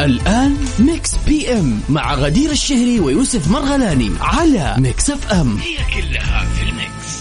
الآن 0.00 0.56
Mix 0.78 1.16
PM 1.26 1.80
مع 1.88 2.14
غدير 2.14 2.50
الشهري 2.50 3.00
ويوسف 3.00 3.50
مرغلاني 3.50 4.10
على 4.20 4.74
Mix 4.78 5.10
FM 5.10 5.56
هي 5.56 5.76
كلها 5.76 6.44
في 6.44 6.62
ال 6.62 6.76
mix 6.76 7.20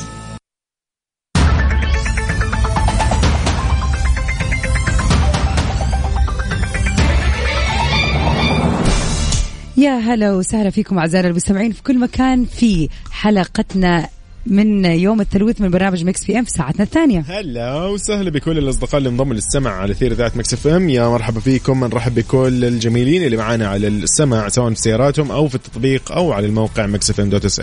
يا 9.77 9.91
هلا 9.91 10.33
وسهلا 10.33 10.69
فيكم 10.69 10.99
اعزائنا 10.99 11.27
المستمعين 11.27 11.71
في 11.71 11.83
كل 11.83 11.99
مكان 11.99 12.45
في 12.45 12.89
حلقتنا 13.11 14.07
من 14.45 14.85
يوم 14.85 15.21
الثلاث 15.21 15.61
من 15.61 15.69
برنامج 15.69 16.03
ميكس 16.03 16.25
بي 16.25 16.39
إم 16.39 16.43
في 16.43 16.51
ساعتنا 16.51 16.83
الثانية. 16.83 17.25
هلا 17.27 17.85
وسهلا 17.85 18.29
بكل 18.29 18.57
الأصدقاء 18.57 18.97
اللي 18.97 19.09
انضموا 19.09 19.33
للسمع 19.33 19.71
على 19.71 19.93
أثير 19.93 20.13
إذاعة 20.13 20.37
Mix 20.37 20.53
FM. 20.53 20.89
يا 20.89 21.07
مرحبا 21.07 21.39
فيكم. 21.39 21.85
نرحب 21.85 22.15
بكل 22.15 22.65
الجميلين 22.65 23.23
اللي 23.23 23.37
معانا 23.37 23.67
على 23.67 23.87
السمع 23.87 24.49
سواء 24.49 24.73
في 24.73 24.81
سياراتهم 24.81 25.31
أو 25.31 25.47
في 25.47 25.55
التطبيق 25.55 26.11
أو 26.11 26.31
على 26.33 26.47
الموقع 26.47 26.85
Mix 26.85 27.09
FM 27.09 27.29
dot 27.29 27.45
SA 27.45 27.61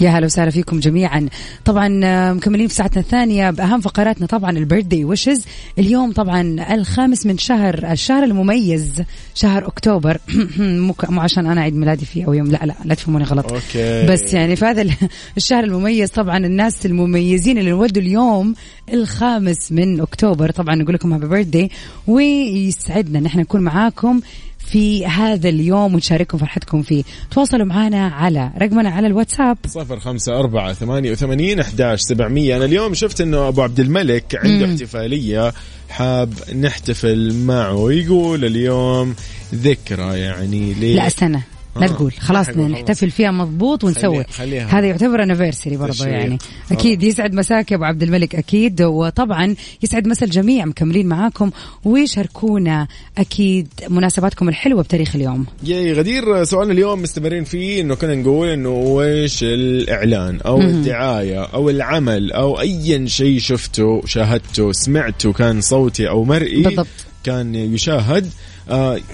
يا 0.00 0.10
هلا 0.10 0.26
وسهلا 0.26 0.50
فيكم 0.50 0.80
جميعا. 0.80 1.28
طبعا 1.64 2.00
آه، 2.04 2.32
مكملين 2.32 2.68
في 2.68 2.74
ساعتنا 2.74 3.00
الثانية 3.02 3.50
بأهم 3.50 3.80
فقراتنا 3.80 4.26
طبعا 4.26 4.50
ال 4.50 4.56
birthday 4.56 5.04
wishes 5.04 5.44
اليوم 5.78 6.12
طبعا 6.12 6.56
الخامس 6.74 7.26
من 7.26 7.38
شهر 7.38 7.90
الشهر 7.92 8.24
المميز 8.24 9.02
شهر 9.34 9.66
أكتوبر. 9.66 10.18
مو 10.58 10.94
عشان 11.20 11.46
أنا 11.46 11.60
عيد 11.60 11.74
ميلادي 11.76 12.04
فيه 12.04 12.24
أو 12.26 12.32
يوم 12.32 12.46
لا 12.50 12.60
لا 12.64 12.74
لا 12.84 12.94
تفهموني 12.94 13.24
غلط. 13.24 13.52
okay. 13.52 14.06
بس 14.06 14.34
يعني 14.34 14.56
في 14.56 14.64
هذا 14.64 14.82
ال- 14.82 14.92
الشهر 15.36 15.64
المميز 15.64 16.10
طبعا 16.10 16.36
الناس 16.38 16.86
المميزين 16.86 17.58
اللي 17.58 17.70
انولدوا 17.70 18.02
اليوم 18.02 18.54
الخامس 18.92 19.72
من 19.72 20.00
أكتوبر. 20.00 20.50
طبعا 20.50 20.74
نقول 20.74 20.94
لكم 20.94 21.12
happy 21.12 21.26
birthday 21.28 21.70
ويسعدنا. 22.06 23.18
ان 23.18 23.26
إحنا 23.26 23.42
نكون 23.42 23.60
معاكم 23.60 24.20
في 24.66 25.06
هذا 25.06 25.48
اليوم 25.48 25.94
ونشارككم 25.94 26.38
فرحتكم 26.38 26.82
فيه. 26.82 27.04
تواصلوا 27.30 27.66
معنا 27.66 28.08
على 28.08 28.50
رقمنا 28.58 28.90
على 28.90 29.06
الواتساب. 29.06 29.58
صفر 29.66 30.00
خمسة 30.00 30.38
أربعة 30.38 30.72
ثمانية 30.72 31.10
وثمانين 31.10 31.60
أحداش 31.60 32.00
سبعمية. 32.00 32.56
أنا 32.56 32.64
اليوم 32.64 32.94
شفت 32.94 33.20
أنه 33.20 33.48
أبو 33.48 33.62
عبد 33.62 33.80
الملك 33.80 34.40
عنده 34.44 34.66
مم. 34.66 34.72
احتفالية 34.72 35.52
حاب 35.88 36.34
نحتفل 36.60 37.34
معه. 37.34 37.92
يقول 37.92 38.44
اليوم 38.44 39.14
ذكرى 39.54 40.18
يعني 40.18 40.74
ليه 40.74 40.96
لا 40.96 41.06
استنى. 41.06 41.42
لا 41.76 41.84
آه. 41.84 41.88
تقول 41.88 42.12
خلاص. 42.12 42.48
نحتفل 42.48 43.10
فيها 43.10 43.30
مضبوط 43.30 43.84
ونسوي. 43.84 44.24
هذا 44.68 44.86
يعتبر 44.86 45.22
انيفرساري 45.22 45.76
برضه. 45.76 46.06
يعني. 46.06 46.38
أكيد 46.72 47.02
يسعد 47.02 47.34
مساك 47.34 47.70
يا 47.70 47.76
أبو 47.76 47.84
عبد 47.84 48.02
الملك 48.02 48.34
أكيد 48.34 48.82
وطبعا 48.82 49.54
يسعد 49.82 50.06
مسا 50.06 50.26
الجميع 50.26 50.64
مكملين 50.64 51.06
معاكم 51.06 51.50
ويشاركونا 51.84 52.88
أكيد 53.18 53.68
مناسباتكم 53.88 54.48
الحلوة 54.48 54.82
بتاريخ 54.82 55.16
اليوم 55.16 55.46
يا 55.64 55.94
غدير 55.94 56.44
سؤالنا 56.44 56.72
اليوم 56.72 57.02
مستمرين 57.02 57.44
فيه 57.44 57.80
إنه 57.80 57.94
كنا 57.94 58.14
نقول 58.14 58.48
إنه 58.48 58.70
وش 58.70 59.42
الإعلان 59.42 60.40
أو 60.40 60.60
الدعاية 60.60 61.44
أو 61.44 61.70
العمل 61.70 62.32
أو 62.32 62.60
ايا 62.60 63.06
شيء 63.06 63.38
شفته 63.38 64.02
شاهدته 64.06 64.72
سمعته 64.72 65.32
كان 65.32 65.60
صوتي 65.60 66.08
أو 66.08 66.24
مرئي 66.24 66.62
بالضبط. 66.62 66.86
كان 67.24 67.54
يشاهد 67.54 68.30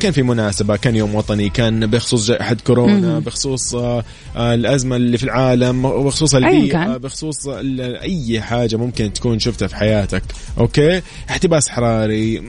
كان 0.01 0.13
في 0.13 0.23
مناسبة 0.23 0.77
كان 0.77 0.97
يوم 0.97 1.15
وطني 1.15 1.49
كان 1.49 1.87
بخصوص 1.87 2.27
جائحة 2.27 2.57
كورونا 2.67 3.19
بخصوص 3.19 3.75
آه 3.75 4.05
آه 4.37 4.55
الأزمة 4.55 4.97
اللي 4.97 5.19
في 5.19 5.25
العالم 5.25 5.83
بخصوص 5.83 6.35
أيا 6.35 6.49
البيئه. 6.49 6.97
بخصوص 6.97 7.49
أي 8.03 8.41
حاجة 8.41 8.77
ممكن 8.77 9.13
تكون 9.13 9.39
شفتها 9.39 9.69
في 9.69 9.77
حياتك. 9.77 10.23
أوكي؟ 10.59 11.03
احتباس 11.31 11.69
حراري 11.69 12.43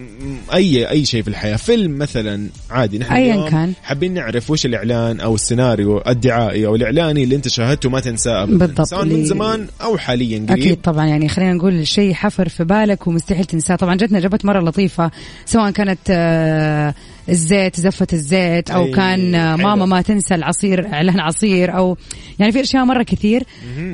أي 0.54 0.90
أي 0.90 1.06
شيء 1.06 1.22
في 1.24 1.28
الحياة. 1.28 1.56
فيلم 1.56 1.98
مثلا 1.98 2.50
عادي 2.70 3.00
نحن 3.00 3.16
اليوم 3.16 3.50
كان. 3.50 3.74
حابين 3.84 4.14
نعرف 4.14 4.52
وش 4.52 4.66
الإعلان 4.66 5.20
أو 5.20 5.36
السيناريو 5.36 6.02
الدعائي 6.08 6.66
أو 6.66 6.76
الإعلاني 6.76 7.24
اللي 7.24 7.36
أنت 7.36 7.48
شاهدته 7.48 7.90
ما 7.90 8.00
تنساه 8.00 8.46
بالضبط. 8.46 8.82
سواء 8.82 9.06
من 9.06 9.26
زمان 9.26 9.68
أو 9.82 9.98
حاليا 9.98 10.46
قريب. 10.50 10.60
أكيد 10.64 10.82
طبعا. 10.82 11.06
يعني 11.06 11.30
خلينا 11.30 11.54
نقول 11.54 11.88
شيء 11.88 12.14
حفر 12.14 12.50
في 12.50 12.64
بالك 12.64 13.08
ومستحيل 13.08 13.46
تنساه. 13.46 13.76
طبعا 13.76 13.96
جتنا 13.96 14.18
اجابات 14.18 14.46
مرة 14.46 14.60
لطيفة 14.60 15.12
سواء 15.46 15.72
كانت 15.72 16.00
آه، 16.10 16.89
الزيت 17.30 17.80
زفة 17.80 18.08
الزيت 18.14 18.72
أو 18.72 18.86
أي، 18.86 18.92
كان 18.92 19.36
حلو. 19.36 19.68
ماما 19.68 19.86
ما 19.86 20.02
تنسى 20.02 20.36
العصير 20.36 20.94
إعلان 20.94 21.20
عصير 21.20 21.78
أو 21.78 21.98
يعني 22.40 22.52
في 22.52 22.62
أشياء 22.62 22.86
مرة 22.86 23.04
كثير. 23.04 23.44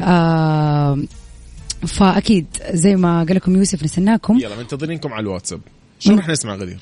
آه 0.02 1.00
فأكيد 1.88 2.46
زي 2.72 2.96
ما 2.96 3.24
قال 3.24 3.36
لكم 3.36 3.56
يوسف 3.56 3.84
نسناكم 3.84 4.38
يلا 4.38 4.56
منتظرينكم 4.56 5.14
على 5.14 5.24
الواتساب. 5.24 5.60
شو 6.00 6.16
رح 6.16 6.30
نسمع 6.30 6.56
غدير؟ 6.56 6.80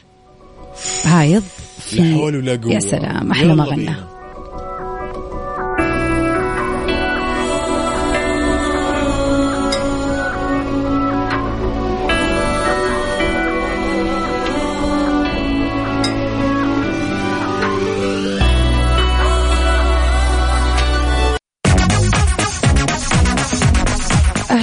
هايض 1.05 1.43
في 1.79 1.97
لا 1.97 2.15
حول 2.15 2.35
ولا 2.35 2.55
قوة. 2.55 2.73
يا 2.73 2.79
سلام 2.79 3.31
أحلى 3.31 3.55
ما 3.55 3.63
غنى. 3.63 3.95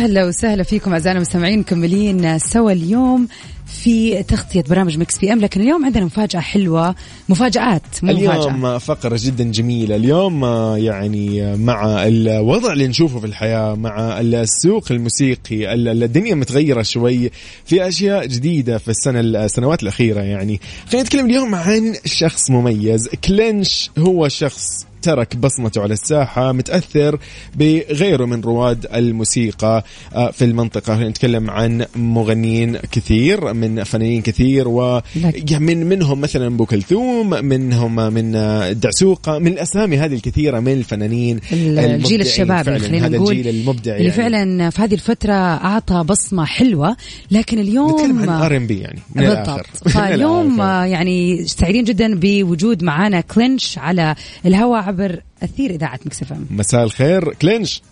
أهلا 0.01 0.25
وسهلا 0.25 0.63
فيكم 0.63 0.93
أعزائنا 0.93 1.17
المستمعين 1.17 1.59
مكملين 1.59 2.39
سوا 2.39 2.73
اليوم 2.73 3.29
في 3.67 4.23
تغطية 4.23 4.63
برامج 4.71 4.99
Mix 4.99 5.19
PM. 5.19 5.41
لكن 5.41 5.61
اليوم 5.61 5.85
عندنا 5.85 6.05
مفاجأة 6.05 6.41
حلوة 6.41 6.95
مفاجآت 7.29 7.83
مو 8.03 8.11
اليوم 8.13 8.79
فقرة 8.79 9.19
جدا 9.23 9.45
جميلة. 9.45 9.97
اليوم 9.97 10.45
يعني 10.77 11.57
مع 11.57 12.07
الوضع 12.07 12.73
اللي 12.73 12.89
نشوفه 12.89 13.21
في 13.21 13.27
الحياة 13.27 13.75
مع 13.75 14.21
السوق 14.21 14.85
الموسيقي 14.93 15.75
ال- 15.75 16.03
الدنيا 16.03 16.35
متغيرة 16.35 16.83
شوي 16.83 17.31
في 17.65 17.89
أشياء 17.89 18.27
جديدة 18.27 18.79
في 18.79 18.89
السنة 18.89 19.21
السنوات 19.21 19.83
الأخيرة 19.83 20.21
يعني. 20.21 20.61
خلينا 20.89 21.07
نتكلم 21.07 21.27
اليوم 21.27 21.55
عن 21.55 21.95
شخص 22.05 22.51
مميز. 22.51 23.09
كلينش 23.09 23.91
هو 23.99 24.29
شخص 24.29 24.87
ترك 25.03 25.37
بصمته 25.37 25.83
على 25.83 25.93
الساحة 25.93 26.53
متأثر 26.53 27.19
بغيره 27.55 28.25
من 28.25 28.41
رواد 28.41 28.87
الموسيقى 28.95 29.85
آه، 30.15 30.31
في 30.31 30.45
المنطقة 30.45 31.09
نتكلم 31.09 31.51
عن 31.51 31.87
مغنيين 31.97 32.77
كثير 32.77 33.53
من 33.53 33.85
فنانين 33.85 34.23
كثير 34.23 34.69
و 34.69 35.01
لك. 35.17 35.51
يعني 35.51 35.65
من 35.67 35.87
منهم 35.87 36.21
مثلا 36.21 36.47
أبو 36.47 36.67
كلثوم 36.67 37.31
منهم 37.45 37.97
من 37.97 38.37
آه، 38.37 38.73
دعسوقة 38.73 39.39
من 39.39 39.47
الأسامي 39.47 39.99
هذه 39.99 40.15
الكثيرة 40.15 40.61
من 40.61 40.73
الفنانين 40.73 41.41
الجيل 41.53 42.25
فعلاً، 42.25 42.79
خلينا 42.79 43.07
هذا 43.07 43.17
نقول 43.17 43.33
الجيل 43.33 43.49
المبدع 43.49 43.97
اللي 43.97 44.09
يعني. 44.09 44.17
فعلا 44.17 44.71
في 44.71 44.83
هذه 44.83 44.95
الفترة 44.95 45.33
أعطى 45.33 46.05
بصمة 46.09 46.45
حلوة 46.45 46.97
لكن 47.31 47.59
اليوم 47.59 47.91
نتكلم 47.91 48.19
عن 48.19 48.29
ار 48.29 48.57
ام 48.57 48.67
بي 48.67 48.79
يعني 48.79 49.01
من 49.15 49.25
بالضبط 49.25 49.89
فاليوم. 49.89 50.61
آه، 50.71 50.85
يعني 50.85 51.45
سعيدين 51.47 51.85
جدا 51.85 52.15
بوجود 52.15 52.83
معانا 52.83 53.21
كلينش 53.21 53.79
على 53.79 54.15
الهواء 54.47 54.90
عبر 54.91 55.21
أثير 55.43 55.71
إذاعة 55.71 56.01
Mix 56.07 56.24
FM 56.24 56.35
مساء 56.51 56.85
الخير. 56.85 57.35
كلينش. 57.35 57.83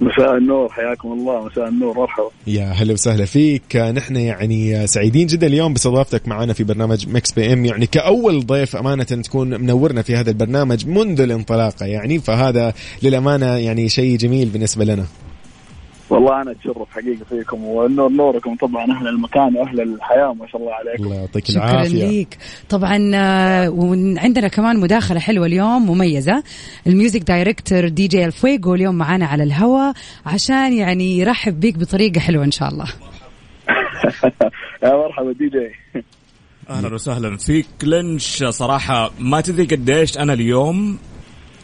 مساء 0.00 0.36
النور 0.36 0.68
حياكم 0.68 1.12
الله. 1.12 1.46
مساء 1.46 1.68
النور 1.68 1.96
مرحبا. 1.98 2.30
يا 2.46 2.64
هلا 2.64 2.92
وسهلا 2.92 3.24
فيك. 3.24 3.76
نحن 3.76 4.16
يعني 4.16 4.86
سعيدين 4.86 5.26
جدا 5.26 5.46
اليوم 5.46 5.72
باستضافتك 5.72 6.28
معنا 6.28 6.52
في 6.52 6.64
برنامج 6.64 7.08
Mix 7.08 7.32
PM. 7.32 7.64
يعني 7.64 7.86
كأول 7.86 8.46
ضيف 8.46 8.76
أمانة 8.76 9.04
تكون 9.04 9.60
منورنا 9.60 10.02
في 10.02 10.16
هذا 10.16 10.30
البرنامج 10.30 10.86
منذ 10.86 11.20
الانطلاقة 11.20 11.86
يعني 11.86 12.18
فهذا 12.18 12.74
للأمانة 13.02 13.46
يعني 13.46 13.88
شيء 13.88 14.16
جميل 14.16 14.48
بالنسبة 14.48 14.84
لنا. 14.84 15.04
والله 16.10 16.42
أنا 16.42 16.50
أتشرف 16.50 16.90
حقيقة 16.90 17.24
فيكم 17.28 17.64
والنور 17.64 18.12
نوركم 18.12 18.56
طبعا 18.56 18.84
أهل 18.84 19.08
المكان 19.08 19.56
وأهل 19.56 19.80
الحياة 19.80 20.32
ما 20.32 20.46
شاء 20.46 20.60
الله 20.60 20.74
عليكم. 20.74 21.04
الله 21.04 21.16
يعطيك 21.16 21.46
شكرا 21.46 21.70
العافية. 21.70 22.06
ليك. 22.06 22.38
طبعا 22.68 23.10
آه، 23.14 23.70
وعندنا 23.70 24.48
كمان 24.48 24.80
مداخلة 24.80 25.20
حلوة 25.20 25.46
اليوم 25.46 25.90
مميزة. 25.90 26.42
ال 26.86 27.20
music 27.20 27.88
director 27.88 28.08
DJ 28.08 28.24
الفويجو 28.24 28.74
اليوم 28.74 28.94
معانا 28.94 29.26
على 29.26 29.42
الهواء 29.42 29.92
عشان 30.26 30.72
يعني 30.72 31.18
يرحب 31.18 31.60
بيك 31.60 31.78
بطريقة 31.78 32.20
حلوة 32.20 32.44
إن 32.44 32.50
شاء 32.50 32.68
الله. 32.68 32.86
يا 34.82 34.96
مرحبا 34.96 35.32
دي 35.32 35.48
جي. 35.48 36.02
أهلا 36.70 36.94
وسهلا 36.94 37.36
فيك. 37.36 37.66
كلينش 37.82 38.44
صراحة 38.44 39.10
ما 39.20 39.40
تدري 39.40 39.66
قديش 39.66 40.18
أنا 40.18 40.32
اليوم 40.32 40.98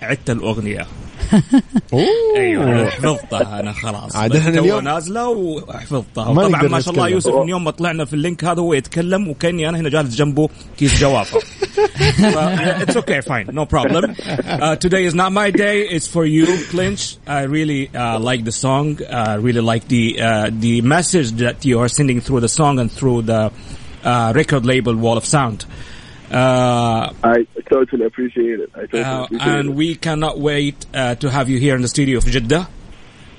عدت 0.03 0.31
الأغنية. 0.31 0.87
أيوه 2.37 2.65
أنا 2.65 2.91
حفظتها 2.91 3.61
أنا 3.61 3.73
خلاص. 3.73 4.17
عاد 4.17 4.37
إحنا 4.37 4.57
تو 4.57 4.65
اليوم- 4.65 4.85
نازلة 4.85 5.29
وحفظتها. 5.29 6.33
ما 6.33 6.49
نقدر 6.49 6.69
ما 6.69 6.81
شاء 6.81 6.95
الله. 6.95 7.09
يوسف 7.09 7.35
من 7.35 7.49
يوم 7.49 7.65
ما 7.65 7.71
طلعنا 7.71 8.05
في 8.05 8.13
ال 8.15 8.21
link 8.21 8.45
هذا 8.45 8.61
هو 8.61 8.75
يتكلم 8.75 9.29
وكأني 9.29 9.69
أنا 9.69 9.79
هنا 9.79 9.89
جالس 9.89 10.15
جنبه 10.17 10.49
كيس 10.79 11.01
جوافة. 11.01 11.39
اتس 12.19 12.97
أوكي 12.97 13.23
فاين 13.23 13.47
نو 13.51 13.65
بروبلم 13.65 14.15
today 14.85 15.05
is 15.11 15.15
not 15.15 15.33
my 15.33 15.51
day 15.51 15.89
it's 15.97 16.07
for 16.07 16.25
you 16.25 16.47
clinch. 16.71 17.17
I 17.27 17.43
really 17.57 17.83
uh, 17.95 18.19
like 18.29 18.45
the 18.45 18.53
song. 18.53 18.87
I 19.11 19.35
really 19.47 19.65
like 19.73 19.85
the 19.89 20.05
uh, 20.21 20.51
the 20.65 20.75
message 20.95 21.29
that 21.45 21.65
you 21.69 21.77
are 21.83 21.89
sending 21.99 22.21
through 22.21 22.41
the 22.41 22.53
song 22.61 22.75
and 22.83 22.91
through 22.99 23.21
the 23.33 23.43
uh, 24.05 24.33
record 24.41 24.65
label 24.73 24.95
wall 25.05 25.17
of 25.23 25.27
sound. 25.37 25.59
uh, 25.65 25.94
I 26.33 27.47
totally 27.71 28.07
appreciate 28.07 28.59
it. 28.61 28.71
I 28.75 28.87
totally 28.87 29.03
uh, 29.03 29.25
appreciate 29.25 29.49
and 29.49 29.69
it. 29.71 29.75
we 29.75 29.95
cannot 29.95 30.39
wait 30.41 30.87
uh, 30.95 31.15
to 31.17 31.31
have 31.31 31.49
you 31.49 31.59
here 31.59 31.77
in 31.77 31.83
the 31.83 31.89
studio 31.89 32.21
في 32.21 32.31
جدة. 32.31 32.67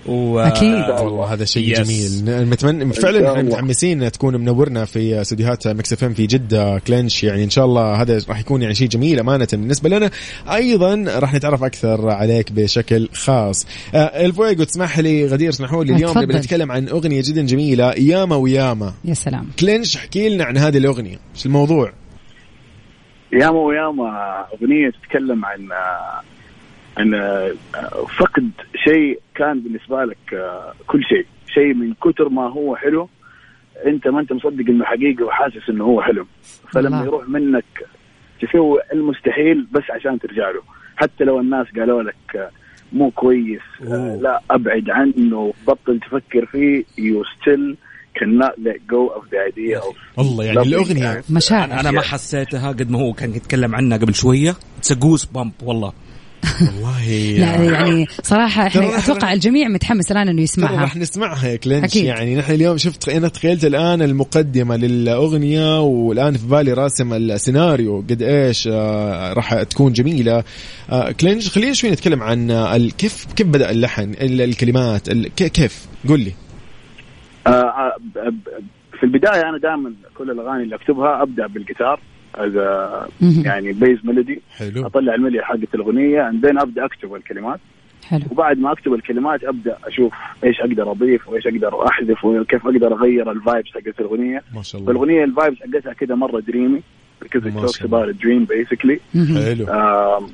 و 0.05 0.39
أكيد. 0.39 0.89
والله 0.89 1.33
هذا 1.33 1.45
شيء 1.45 1.75
Yes. 1.75 1.79
جميل 1.79 2.45
متمنى 2.49 2.93
فعلا 2.93 3.31
إحنا. 3.31 3.41
متحمسين 3.41 4.11
تكون 4.11 4.35
منورنا 4.35 4.85
في 4.85 5.21
استديوهات 5.21 5.67
Mix 5.67 5.93
FM 5.93 6.13
في 6.13 6.25
جدة 6.27 6.79
كلينش. 6.79 7.23
يعني 7.23 7.43
إن 7.43 7.49
شاء 7.49 7.65
الله 7.65 8.01
هذا 8.01 8.21
راح 8.29 8.39
يكون 8.39 8.61
يعني 8.61 8.75
شيء 8.75 8.87
جميل 8.87 9.19
أمانة 9.19 9.47
بالنسبة 9.51 9.89
لنا. 9.89 10.11
أيضا 10.51 11.05
راح 11.07 11.33
نتعرف 11.33 11.63
أكثر 11.63 12.09
عليك 12.09 12.51
بشكل 12.51 13.09
خاص. 13.13 13.65
آه 13.95 14.25
الفويجو 14.25 14.63
تسمح 14.63 14.99
لي 14.99 15.27
غدير 15.27 15.49
اسمحوا 15.49 15.83
لي 15.83 15.93
اليوم. 15.95 16.17
نبي 16.17 16.33
نتكلم 16.33 16.71
عن 16.71 16.89
أغنية 16.89 17.21
جدا 17.25 17.41
جميلة 17.41 17.91
ياما 17.91 18.35
وياما. 18.35 18.93
يا 19.05 19.13
سلام. 19.13 19.47
كلينش 19.59 19.95
احكي 19.95 20.29
لنا 20.29 20.43
عن 20.43 20.57
هذه 20.57 20.77
الأغنية. 20.77 21.19
إيش 21.35 21.45
الموضوع؟ 21.45 21.93
ياما 23.35 23.59
وياما 23.59 24.45
أغنية 24.53 24.89
تتكلم 24.89 25.45
عن 25.45 25.69
عن 26.97 27.11
فقد 28.17 28.49
شيء 28.75 29.19
كان 29.35 29.59
بالنسبة 29.59 30.05
لك 30.05 30.51
كل 30.87 31.03
شيء 31.03 31.25
شيء 31.53 31.73
من 31.73 31.93
كتر 31.93 32.29
ما 32.29 32.49
هو 32.49 32.75
حلو 32.75 33.09
أنت 33.85 34.07
ما 34.07 34.19
أنت 34.19 34.33
مصدق 34.33 34.65
إنه 34.69 34.85
حقيقي 34.85 35.23
وحاسس 35.23 35.69
إنه 35.69 35.83
هو 35.83 36.01
حلو 36.01 36.25
فلما 36.73 36.87
الله. 36.87 37.03
يروح 37.05 37.29
منك 37.29 37.65
تسوي 38.41 38.79
المستحيل 38.93 39.67
بس 39.71 39.83
عشان 39.89 40.19
ترجع 40.19 40.49
له 40.49 40.61
حتى 40.95 41.23
لو 41.23 41.39
الناس 41.39 41.67
قالوا 41.79 42.03
لك 42.03 42.49
مو 42.93 43.11
كويس 43.11 43.61
أوه. 43.87 44.15
لا 44.15 44.41
أبعد 44.51 44.89
عنه 44.89 45.53
بطل 45.67 45.99
تفكر 45.99 46.45
فيه 46.45 46.83
you 46.83 47.23
still 47.25 47.75
cannot 48.19 48.53
let 48.67 48.79
go 48.93 49.01
of 49.17 49.23
the 49.31 49.39
idea 49.51 49.79
of 49.89 50.19
الله 50.19 50.43
يعني 50.43 50.61
الأغنية. 50.61 51.23
مشاعر. 51.29 51.65
أنا 51.65 51.79
أنا 51.79 51.91
ما 51.91 52.01
حسيتها 52.01 52.67
قد 52.69 52.89
ما 52.89 52.99
هو 52.99 53.13
كان 53.13 53.35
يتكلم 53.35 53.75
عنها 53.75 53.97
قبل 53.97 54.15
شوية. 54.15 54.55
it's 54.79 54.93
goosebumps 54.93 55.51
والله. 55.63 55.93
والله 56.61 57.07
لا 57.39 57.55
يعني 57.63 58.05
صراحة 58.23 58.67
ترى 58.67 58.85
إحنا 58.85 58.97
أتوقع 58.99 59.33
الجميع 59.33 59.67
متحمس 59.67 60.11
الآن 60.11 60.27
إنه 60.29 60.41
يسمعها. 60.41 60.81
راح 60.81 60.95
نسمعها 60.95 61.47
يا 61.47 61.55
كلينش 61.55 61.83
أكيد. 61.83 62.05
يعني. 62.05 62.35
نحن 62.35 62.51
اليوم 62.53 62.77
شفت 62.77 63.09
أنا 63.09 63.27
تخيلت 63.27 63.65
الآن 63.65 64.01
المقدمة 64.01 64.75
للأغنية 64.77 65.81
والآن 65.81 66.37
في 66.37 66.47
بالي 66.47 66.73
راسم 66.73 67.13
السيناريو 67.13 67.97
قد 68.09 68.21
إيش 68.21 68.69
آه 68.71 69.33
راح 69.33 69.63
تكون 69.63 69.93
جميلة. 69.93 70.43
آه 70.89 71.11
كلينش 71.11 71.49
خلينا 71.49 71.73
شوي 71.73 71.91
نتكلم 71.91 72.23
عن 72.23 72.51
آه 72.51 72.77
كيف 72.97 73.25
كيف 73.35 73.47
بدأ 73.47 73.71
اللحن 73.71 74.03
ال- 74.21 74.41
الكلمات 74.41 75.09
ال- 75.09 75.35
كي- 75.35 75.49
كيف؟ 75.49 75.85
قول 76.07 76.19
لي. 76.19 76.31
في 78.99 79.03
البداية 79.03 79.49
أنا 79.49 79.57
دائما 79.57 79.93
كل 80.17 80.31
الأغاني 80.31 80.63
اللي 80.63 80.75
أكتبها 80.75 81.21
أبدأ 81.21 81.47
بالجيتار. 81.47 81.99
يعني 83.21 83.73
base 83.73 84.05
melody 84.05 84.41
حلو. 84.57 84.85
أطلع 84.85 85.15
ال 85.15 85.19
melody 85.19 85.43
حقت 85.43 85.75
الأغنية 85.75 86.21
and 86.21 86.38
then 86.38 86.59
أبدأ 86.59 86.85
أكتب 86.85 87.15
الكلمات. 87.15 87.59
حلو. 88.07 88.21
وبعد 88.31 88.59
ما 88.59 88.71
أكتب 88.71 88.93
الكلمات 88.93 89.43
أبدأ 89.43 89.77
أشوف 89.83 90.13
إيش 90.43 90.61
أقدر 90.61 90.91
أضيف 90.91 91.27
وإيش 91.27 91.47
أقدر 91.47 91.87
أحذف 91.87 92.25
وكيف 92.25 92.67
أقدر 92.67 92.93
أغير 92.93 93.31
ال 93.31 93.38
vibes 93.38 93.69
حقت 93.69 93.99
الأغنية. 93.99 94.41
ما 94.55 94.61
شاء 94.61 94.81
الله. 94.81 94.93
فالأغنية 94.93 95.23
ال 95.23 95.29
vibes 95.29 95.57
حقتها 95.59 95.93
كده 95.93 96.15
مرة 96.15 96.39
dreamy 96.39 96.81
because 97.25 97.45
it 97.45 97.53
talks 97.53 97.81
about 97.81 98.09
a 98.09 98.13
dream 98.13 98.45
basically. 98.45 98.99
حلو. 99.13 99.65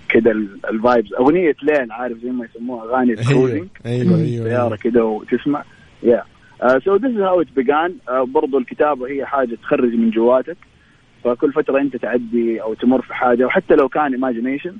كده 0.09 0.31
ال 0.69 0.77
vibes 0.77 1.13
أغنية 1.13 1.55
ليل 1.63 1.91
عارف 1.91 2.17
زي 2.17 2.29
ما 2.29 2.45
يسموها 2.45 2.85
أغاني 2.85 3.11
أيوه. 3.11 3.21
ال 3.21 3.26
cruising 3.26 3.67
أيوه 3.85 4.17
أيوه 4.17 4.45
سيارة 4.45 4.75
كده 4.75 5.05
وتسمع. 5.05 5.63
يا 6.03 6.23
so 6.61 6.95
that's 6.95 7.03
how 7.03 7.41
it 7.41 7.47
began 7.55 7.95
برضو 8.07 8.57
الكتابه 8.57 9.07
هي 9.07 9.25
حاجة 9.25 9.55
تخرج 9.55 9.93
من 9.95 10.09
جواتك. 10.09 10.57
فكل 11.23 11.53
فترة 11.53 11.79
أنت 11.79 11.95
تعدي 11.95 12.61
أو 12.61 12.73
تمر 12.73 13.01
في 13.01 13.13
حاجة 13.13 13.45
وحتى 13.45 13.75
لو 13.75 13.89
كان 13.89 14.13
imagination 14.13 14.75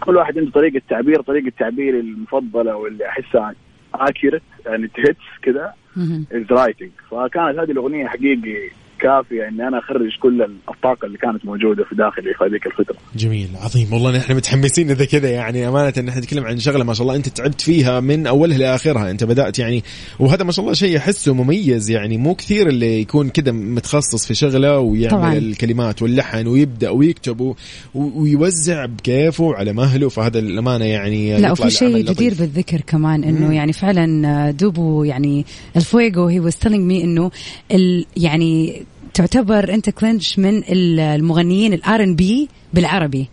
كل 0.00 0.16
واحد 0.16 0.38
عنده 0.38 0.50
طريقة 0.50 0.82
تعبير 0.88 1.22
طريقة 1.22 1.52
تعبيري 1.58 2.00
المفضلة 2.00 2.76
واللي 2.76 3.08
أحسها 3.08 3.54
accurate 3.94 4.42
يعني 4.66 4.88
that's 4.88 5.66
مهم. 5.96 6.26
is 6.32 6.46
writing 6.50 6.90
فكانت 7.10 7.58
هذه 7.58 7.70
الأغنية 7.70 8.06
حقيقي 8.06 8.70
كافية 9.02 9.48
إني 9.48 9.68
أنا 9.68 9.78
أخرج 9.78 10.10
كل 10.22 10.42
الطاقه 10.42 11.06
اللي 11.06 11.18
كانت 11.18 11.44
موجودة 11.44 11.84
في 11.84 11.94
داخلي 11.94 12.34
في 12.38 12.44
هذيك 12.44 12.66
الفترة. 12.66 12.96
جميل 13.16 13.48
عظيم. 13.62 13.92
والله 13.92 14.16
نحن 14.18 14.34
متحمسين 14.36 14.90
اذا 14.90 15.04
كذا 15.04 15.30
يعني. 15.30 15.68
أمانة 15.68 15.92
نحن 16.04 16.18
نتكلم 16.18 16.44
عن 16.44 16.58
شغلة 16.58 16.84
ما 16.84 16.94
شاء 16.94 17.02
الله 17.02 17.16
أنت 17.16 17.28
تعبت 17.28 17.60
فيها 17.60 18.00
من 18.00 18.26
أولها 18.26 18.58
لاخرها 18.58 19.10
أنت 19.10 19.24
بدأت 19.24 19.58
يعني 19.58 19.82
وهذا 20.20 20.44
ما 20.44 20.52
شاء 20.52 20.62
الله 20.64 20.74
شيء 20.74 20.96
أحسه 20.96 21.34
مميز 21.34 21.90
يعني. 21.90 22.18
مو 22.18 22.34
كثير 22.34 22.68
اللي 22.68 23.00
يكون 23.00 23.28
كذا 23.28 23.52
متخصص 23.52 24.26
في 24.26 24.34
شغلة 24.34 24.78
ويعمل 24.78 25.10
طبعاً. 25.10 25.32
الكلمات 25.38 26.02
واللحن 26.02 26.46
ويبدأ 26.46 26.90
ويكتب 26.90 27.40
و- 27.40 27.54
ويوزع 27.94 28.86
بكيفه 28.86 29.54
على 29.54 29.72
مهله. 29.72 30.08
فهذا 30.08 30.38
الأمانة 30.38 30.84
يعني 30.84 31.40
لا 31.40 31.52
وفي 31.52 31.70
شيء 31.70 31.96
جدير 31.96 32.12
لطيف. 32.12 32.40
بالذكر 32.40 32.80
كمان 32.80 33.24
إنه 33.24 33.54
يعني 33.54 33.72
فعلا 33.72 34.50
دوبو 34.50 35.04
يعني 35.04 35.46
الفويجو 35.76 36.26
هي 36.26 36.42
was 36.50 36.54
telling 36.54 36.88
me 36.90 37.02
إنه 37.04 37.30
ال 37.72 38.06
يعني 38.16 38.82
تعتبر 39.14 39.74
انت 39.74 39.90
كلينش 39.90 40.38
من 40.38 40.58
ال- 40.58 41.00
المغنيين 41.00 41.72
ال 41.72 42.02
R&B 42.02 42.48
بالعربي. 42.74 43.28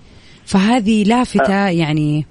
فهذه 0.45 1.03
لافتة 1.03 1.67
يعني 1.69 2.25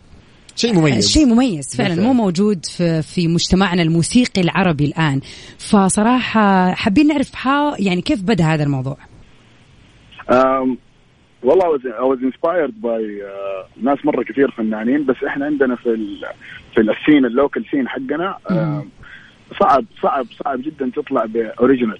شيء 0.56 0.74
مميز. 0.74 1.10
شيء 1.12 1.26
مميز 1.26 1.76
فعلا. 1.76 2.02
مو 2.02 2.12
موجود 2.12 2.66
في, 2.66 3.02
في 3.02 3.28
مجتمعنا 3.28 3.82
الموسيقي 3.82 4.40
العربي 4.42 4.84
الآن. 4.84 5.20
فصراحة 5.58 6.74
حابين 6.74 7.06
نعرف 7.06 7.30
يعني 7.78 8.00
كيف 8.00 8.22
بدأ 8.22 8.44
هذا 8.44 8.62
الموضوع؟ 8.64 8.96
Um, 10.30 10.76
والله 11.42 11.64
I 11.64 11.70
was, 11.76 11.82
I 12.00 12.04
was 12.04 12.18
inspired 12.22 12.74
by 12.82 13.00
uh, 13.00 13.82
ناس 13.84 13.98
مرة 14.04 14.22
كثير 14.22 14.50
فنانين 14.50 15.04
بس 15.06 15.16
إحنا 15.26 15.46
عندنا 15.46 15.76
في 15.76 15.88
ال 15.88 16.24
في 16.74 16.80
ال 16.80 16.88
scene 16.88 17.24
ال 17.24 17.31
local 17.31 17.64
scene 17.70 17.88
حقنا 17.88 18.36
uh, 18.50 18.84
صعب 19.60 19.84
صعب 20.02 20.26
صعب 20.44 20.62
جدا 20.62 20.90
تطلع 20.96 21.24
ب 21.24 21.33
original 21.33 21.98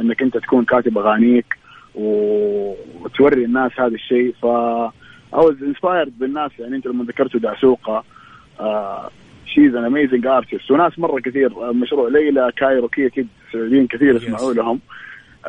إنك 0.00 0.22
أنت 0.22 0.36
تكون 0.36 0.64
كاتب 0.64 0.98
أغانيك 0.98 1.56
وتوري 1.94 3.44
الناس 3.44 3.72
هذا 3.78 3.94
الشيء. 3.94 4.34
ف 4.42 4.46
I 5.36 5.38
was 5.38 5.54
inspired 5.62 6.10
بالناس 6.18 6.50
يعني 6.58 6.76
أنت 6.76 6.86
لما 6.86 7.04
ذكرتوا 7.04 7.40
دعسوقة 7.40 8.04
she's 9.46 9.74
an 9.74 9.84
amazing 9.84 10.26
artist 10.26 10.70
وناس 10.70 10.98
مرة 10.98 11.20
كثير 11.20 11.68
آه، 11.68 11.72
مشروع 11.72 12.08
ليلى 12.08 12.52
كايروكي 12.56 13.06
أكيد 13.06 13.28
سعوديين 13.52 13.86
كثير 13.86 14.14
يسمعوا 14.16 14.52
لهم. 14.54 14.80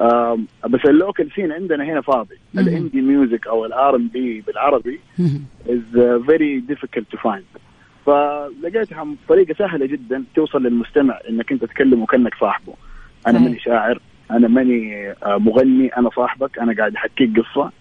آم، 0.01 0.47
بس 0.69 0.79
ال 0.85 0.93
local 0.93 1.31
scene 1.35 1.51
عندنا 1.51 1.83
هنا 1.83 2.01
فاضي. 2.01 2.35
ال 2.57 2.65
indie 2.65 3.01
music 3.01 3.47
أو 3.47 3.65
ال 3.65 3.95
R&B 3.95 4.43
بالعربي 4.47 4.99
uh, 5.19 6.25
very 6.27 6.73
difficult 6.73 7.05
to 7.15 7.19
find. 7.29 7.59
فلقيتها 8.05 9.07
طريقة 9.29 9.53
سهلة 9.53 9.85
جدا 9.85 10.23
توصل 10.35 10.63
للمستمع 10.63 11.19
إنك 11.29 11.51
أنت 11.51 11.65
تكلمه 11.65 12.05
كأنك 12.05 12.35
صاحبه. 12.39 12.73
أنا. 13.27 13.39
ماني 13.39 13.59
شاعر. 13.59 13.99
أنا 14.31 14.47
ماني 14.47 15.09
آه، 15.11 15.37
مغني 15.37 15.87
أنا 15.97 16.09
صاحبك 16.15 16.59
أنا 16.59 16.75
قاعد 16.77 16.95
أحكيك 16.95 17.29
قصة 17.39 17.71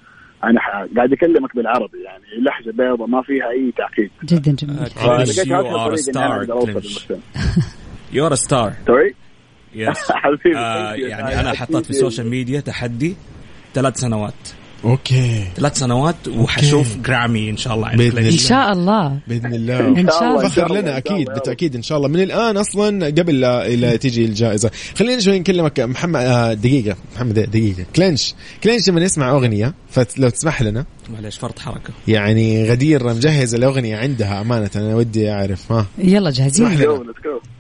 أنا 0.45 0.61
ح- 0.61 0.87
قاعد 0.97 1.13
أكلمك 1.13 1.57
بالعربي 1.57 2.03
يعني 2.05 2.25
لهجه 2.39 2.77
بيضاء 2.77 3.07
ما 3.07 3.23
فيها 3.23 3.51
أي 3.51 3.73
تعقيد 3.77 4.11
جدا 4.25 4.53
جميل 4.53 4.87
a 8.33 8.37
star. 8.37 8.71
Sorry؟ 8.87 9.15
Yes. 9.75 10.13
حبيبي 10.23 10.55
you. 10.55 11.11
يعني 11.11 11.41
أنا 11.41 11.53
حطيت 11.53 11.85
في 11.85 11.91
السوشيال 11.91 12.27
ميديا 12.31 12.61
تحدي 12.61 13.17
ثلاث 13.75 13.97
سنوات 13.97 14.35
okay. 14.85 15.45
ثلاث 15.57 15.79
سنوات 15.79 16.29
وحشوف 16.29 16.97
Grammy 16.97 17.51
إن 17.51 17.57
شاء 17.57 17.75
الله 17.75 17.97
بإذن 17.97 18.11
كلينش. 18.11 18.33
إن 18.33 18.39
شاء 18.49 18.73
الله. 18.73 19.19
بإذن 19.29 19.55
الله. 19.55 19.89
إن 19.89 20.09
شاء 20.09 20.23
الله. 20.23 20.49
فخر 20.49 20.67
الله، 20.67 20.81
لنا 20.81 20.97
أكيد 20.97 21.17
الله. 21.17 21.35
بالتأكيد 21.35 21.77
إن 21.77 21.83
شاء 21.83 21.99
الله. 21.99 22.09
من 22.09 22.21
الآن 22.23 22.57
أصلا 22.57 23.07
قبل 23.07 23.41
لا, 23.41 23.97
تيجي 23.97 24.25
الجائزة. 24.25 24.71
خلينا 24.99 25.21
شوي 25.21 25.39
نكلمك 25.39 25.81
محمد 25.81 26.21
آه، 26.21 26.55
دقيقة. 26.55 26.97
محمد 27.17 27.35
دقيقة. 27.39 27.85
كلينش. 27.97 28.35
كلينش 28.65 28.89
لما 28.89 29.01
نسمع 29.01 29.31
أغنية 29.31 29.75
فلو 29.91 30.29
تسمح 30.29 30.63
لنا. 30.63 30.85
معلش 31.13 31.39
فرط 31.39 31.59
حركة. 31.59 31.91
يعني 32.09 32.71
غدير 32.71 33.07
مجهز 33.07 33.55
الأغنية 33.55 33.97
عندها 33.97 34.41
أمانة 34.41 34.71
أنا 34.77 34.97
ودي 34.97 35.31
أعرف. 35.31 35.73
ها. 35.73 35.87
يلا 35.99 36.31
جاهزين. 36.31 36.73
يلا 36.73 37.05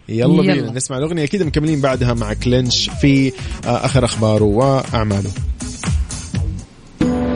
يلا. 0.09 0.43
بينا 0.43 0.73
نسمع 0.73 0.99
الأغنية. 0.99 1.25
أكيد 1.25 1.43
مكملين 1.43 1.81
بعدها 1.81 2.15
مع 2.15 2.33
كلينش 2.33 2.91
في 3.01 3.33
آه، 3.67 3.85
آخر 3.85 4.05
أخباره 4.05 4.45
وأعماله. 4.45 5.31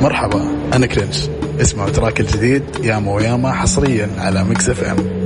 مرحبا 0.05 0.49
أنا 0.73 0.87
كلينش 0.87 1.29
اسمعوا 1.61 1.91
track 1.91 2.21
الجديد 2.21 2.63
ياما 2.83 3.13
وياما 3.13 3.53
حصريا 3.53 4.09
على 4.19 4.45
Mix 4.45 4.69
FM. 4.69 5.24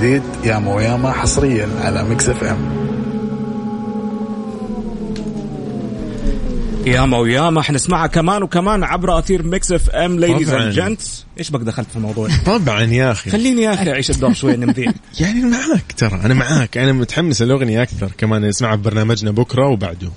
الجديد 0.00 0.22
ياما 0.44 0.74
وياما 0.74 1.12
حصريا 1.12 1.68
على 1.80 2.04
Mix 2.04 2.28
FM 2.28 2.58
ياما 6.86 7.18
وياما 7.18 7.62
حنسمعها 7.62 8.06
كمان 8.06 8.42
وكمان 8.42 8.84
عبر 8.84 9.18
أثير 9.18 9.42
Mix 9.42 9.72
FM 9.72 10.20
ladies. 10.20 10.50
and 10.50 10.72
gents 10.72 11.26
إيش 11.38 11.50
بك 11.50 11.60
دخلت 11.60 11.90
في 11.90 11.96
الموضوع؟ 11.96 12.28
طبعا 12.46 12.82
يا 12.82 13.12
أخي. 13.12 13.30
خليني 13.30 13.62
يا 13.62 13.74
أخي 13.74 13.90
أعيش 13.90 14.10
الدور 14.10 14.32
شوي 14.32 14.56
نمذيع 14.56 14.92
يعني 15.20 15.40
معاك 15.40 15.92
ترى 15.96 16.20
أنا 16.24 16.34
معاك. 16.34 16.78
أنا 16.78 16.92
متحمس 16.92 17.42
الأغنية 17.42 17.82
أكثر 17.82 18.12
كمان 18.18 18.44
نسمعها 18.44 18.76
في 18.76 18.82
برنامجنا 18.82 19.30
بكرة 19.30 19.66
وبعده. 19.66 20.10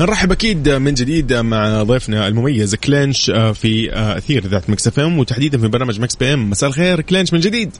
نرحب 0.00 0.32
أكيد 0.32 0.68
من 0.68 0.94
جديد 0.94 1.32
مع 1.32 1.82
ضيفنا 1.82 2.28
المميز 2.28 2.74
كلينش 2.74 3.30
آه، 3.30 3.52
في 3.52 3.92
آه، 3.92 4.18
أثير 4.18 4.46
ذات 4.46 4.70
Mix 4.70 4.86
FM 4.86 5.18
وتحديدا 5.18 5.58
في 5.58 5.68
برنامج 5.68 6.00
Mix 6.00 6.16
PM 6.16 6.50
مساء 6.50 6.68
الخير 6.68 7.00
كلينش 7.00 7.32
من 7.32 7.40
جديد. 7.40 7.70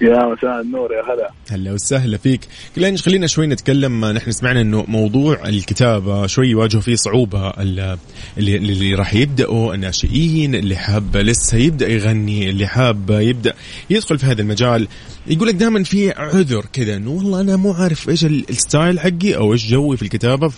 يا 0.00 0.26
مساء 0.26 0.60
النور 0.60 0.92
يا 0.92 1.02
هلا. 1.14 1.30
هلا 1.50 1.72
وسهلا 1.72 2.16
فيك. 2.18 2.40
كلينش 2.76 3.02
خلينا 3.02 3.26
شوي 3.26 3.46
نتكلم. 3.46 4.04
نحن 4.04 4.30
سمعنا 4.32 4.60
إنه 4.60 4.84
موضوع 4.88 5.48
الكتابه 5.48 6.26
شوي 6.26 6.48
يواجهوا 6.48 6.82
فيه 6.82 6.94
صعوبة 6.94 7.48
ال- 7.50 7.98
اللي, 8.38 8.56
اللي 8.56 8.94
راح 8.94 9.14
يبدأوا 9.14 9.74
الناشئين 9.74 10.54
اللي 10.54 10.76
حاب 10.76 11.16
لسه 11.16 11.58
يبدأ 11.58 11.88
يغني 11.88 12.50
اللي 12.50 12.66
حاب 12.66 13.10
يبدأ 13.10 13.54
يدخل 13.90 14.18
في 14.18 14.26
هذا 14.26 14.42
المجال. 14.42 14.88
يقول 15.26 15.48
لك 15.48 15.54
دائما 15.54 15.82
في 15.84 16.10
عذر 16.10 16.64
كذا 16.72 16.96
إنه 16.96 17.10
والله 17.10 17.40
أنا 17.40 17.56
مو 17.56 17.72
عارف 17.72 18.08
إيش 18.08 18.24
ال- 18.24 18.50
ال 18.50 18.58
style 18.58 19.00
حقي 19.00 19.36
أو 19.36 19.52
إيش 19.52 19.66
جوي 19.70 19.96
في 19.96 20.02
الكتابة 20.02 20.48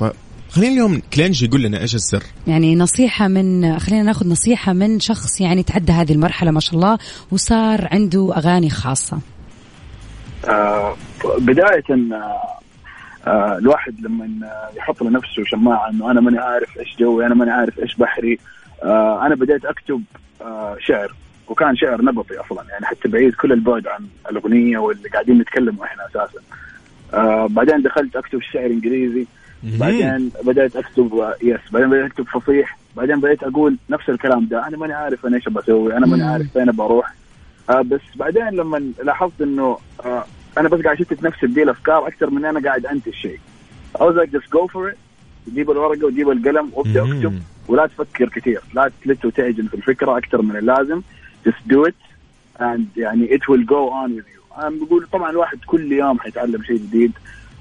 خلينا 0.51 0.73
اليوم 0.73 1.03
كلينش 1.15 1.43
يقول 1.43 1.63
لنا 1.63 1.81
إيش 1.81 1.95
السر؟ 1.95 2.23
يعني 2.47 2.77
نصيحة 2.77 3.29
من 3.29 3.79
خلينا 3.79 4.03
ناخذ 4.03 4.29
نصيحة 4.29 4.73
من 4.73 5.01
شخص 5.01 5.41
يعني 5.41 5.63
تعدى 5.63 5.93
هذه 5.93 6.13
المرحلة 6.13 6.51
ما 6.51 6.61
شاء 6.61 6.75
الله 6.75 6.99
وصار 7.31 7.89
عنده 7.93 8.37
أغاني 8.37 8.71
خاصة. 8.71 9.19
آه 10.49 10.97
بداية 11.39 11.85
آه 11.91 12.41
آه 13.27 13.59
الواحد 13.59 14.01
لما 14.01 14.25
آه، 14.47 14.77
يحط 14.79 15.03
لنفسه 15.03 15.45
شماعة 15.45 15.91
إنه 15.91 16.11
أنا 16.11 16.21
ماني 16.21 16.39
عارف 16.39 16.79
إيش 16.79 16.97
جوي 16.99 17.27
أنا 17.27 17.35
ماني 17.35 17.51
عارف 17.51 17.79
إيش 17.79 17.95
بحري 17.97 18.39
آه 18.83 19.27
أنا 19.27 19.35
بديت 19.35 19.65
أكتب 19.65 20.03
آه 20.43 20.77
شعر 20.81 21.15
وكان 21.49 21.77
شعر 21.77 22.03
نبطي 22.03 22.35
أصلا 22.35 22.65
يعني 22.71 22.87
حتى 22.87 23.09
بعيد 23.09 23.35
كل 23.35 23.53
البعد 23.53 23.87
عن 23.87 24.07
الأغنية 24.31 24.79
واللي 24.79 25.09
قاعدين 25.09 25.39
نتكلم 25.39 25.83
إحنا 25.83 26.07
أساسا. 26.07 26.41
آه 27.15 27.47
بعدين 27.51 27.83
دخلت 27.83 28.17
أكتب 28.17 28.41
شعر 28.53 28.67
إنجليزي 28.67 29.27
بعدين 29.63 30.31
بدأت 30.45 30.77
أكتب 30.77 31.15
آه، 31.15 31.37
يس 31.43 31.61
بعدين 31.73 31.91
بدأت 31.91 32.05
أكتب 32.11 32.27
فصيح 32.29 32.79
بعدين 32.97 33.21
بديت 33.21 33.43
أقول 33.43 33.77
نفس 33.91 34.11
الكلام 34.11 34.47
ده. 34.47 34.67
أنا 34.67 34.77
ماني 34.77 34.93
عارف 34.93 35.27
أنا 35.27 35.37
إيش 35.37 35.49
بسوي 35.49 35.97
أنا 35.97 36.07
ماني. 36.07 36.23
عارف 36.23 36.53
فين 36.53 36.65
بروح. 36.73 37.15
آه 37.71 37.83
بس 37.83 38.01
بعدين 38.17 38.49
لما 38.49 38.93
لاحظت 39.03 39.41
إنه 39.43 39.79
آه 40.05 40.25
أنا 40.59 40.69
بس 40.69 40.81
قاعد 40.81 41.01
أشتت 41.01 41.23
نفسي 41.23 41.47
بدي 41.47 41.63
الافكار 41.63 42.07
أكثر 42.09 42.31
من 42.31 42.45
أنا 42.45 42.61
قاعد 42.61 42.87
أنتج 42.87 43.13
شيء. 43.13 43.39
I 43.99 44.01
was 44.01 44.15
like 44.15 44.31
just 44.31 44.51
go 44.51 44.67
for 44.73 44.93
it. 44.93 44.97
جيب 45.55 45.71
الورقة 45.71 46.07
وجيب 46.07 46.31
القلم 46.31 46.71
وابدأ. 46.73 47.03
أكتب. 47.03 47.43
ولا 47.69 47.87
تفكر 47.87 48.29
كثير. 48.29 48.61
لا 48.75 48.91
تلت 49.05 49.25
وتعجن 49.25 49.67
في 49.67 49.75
الفكرة 49.75 50.19
أكثر 50.19 50.43
من 50.43 50.57
اللازم. 50.57 51.03
Just 51.49 51.73
do 51.73 51.89
it 51.89 51.95
and 52.61 52.81
يعني 52.97 53.29
it 53.29 53.41
will 53.43 53.65
go 53.65 53.91
on 53.91 54.11
with 54.19 54.27
you. 54.35 54.59
أنا 54.59 54.77
بقول 54.87 55.07
طبعا 55.13 55.31
الواحد 55.31 55.59
كل 55.67 55.93
يوم 55.93 56.19
حيتعلم 56.19 56.63
شيء 56.63 56.77
جديد. 56.77 57.13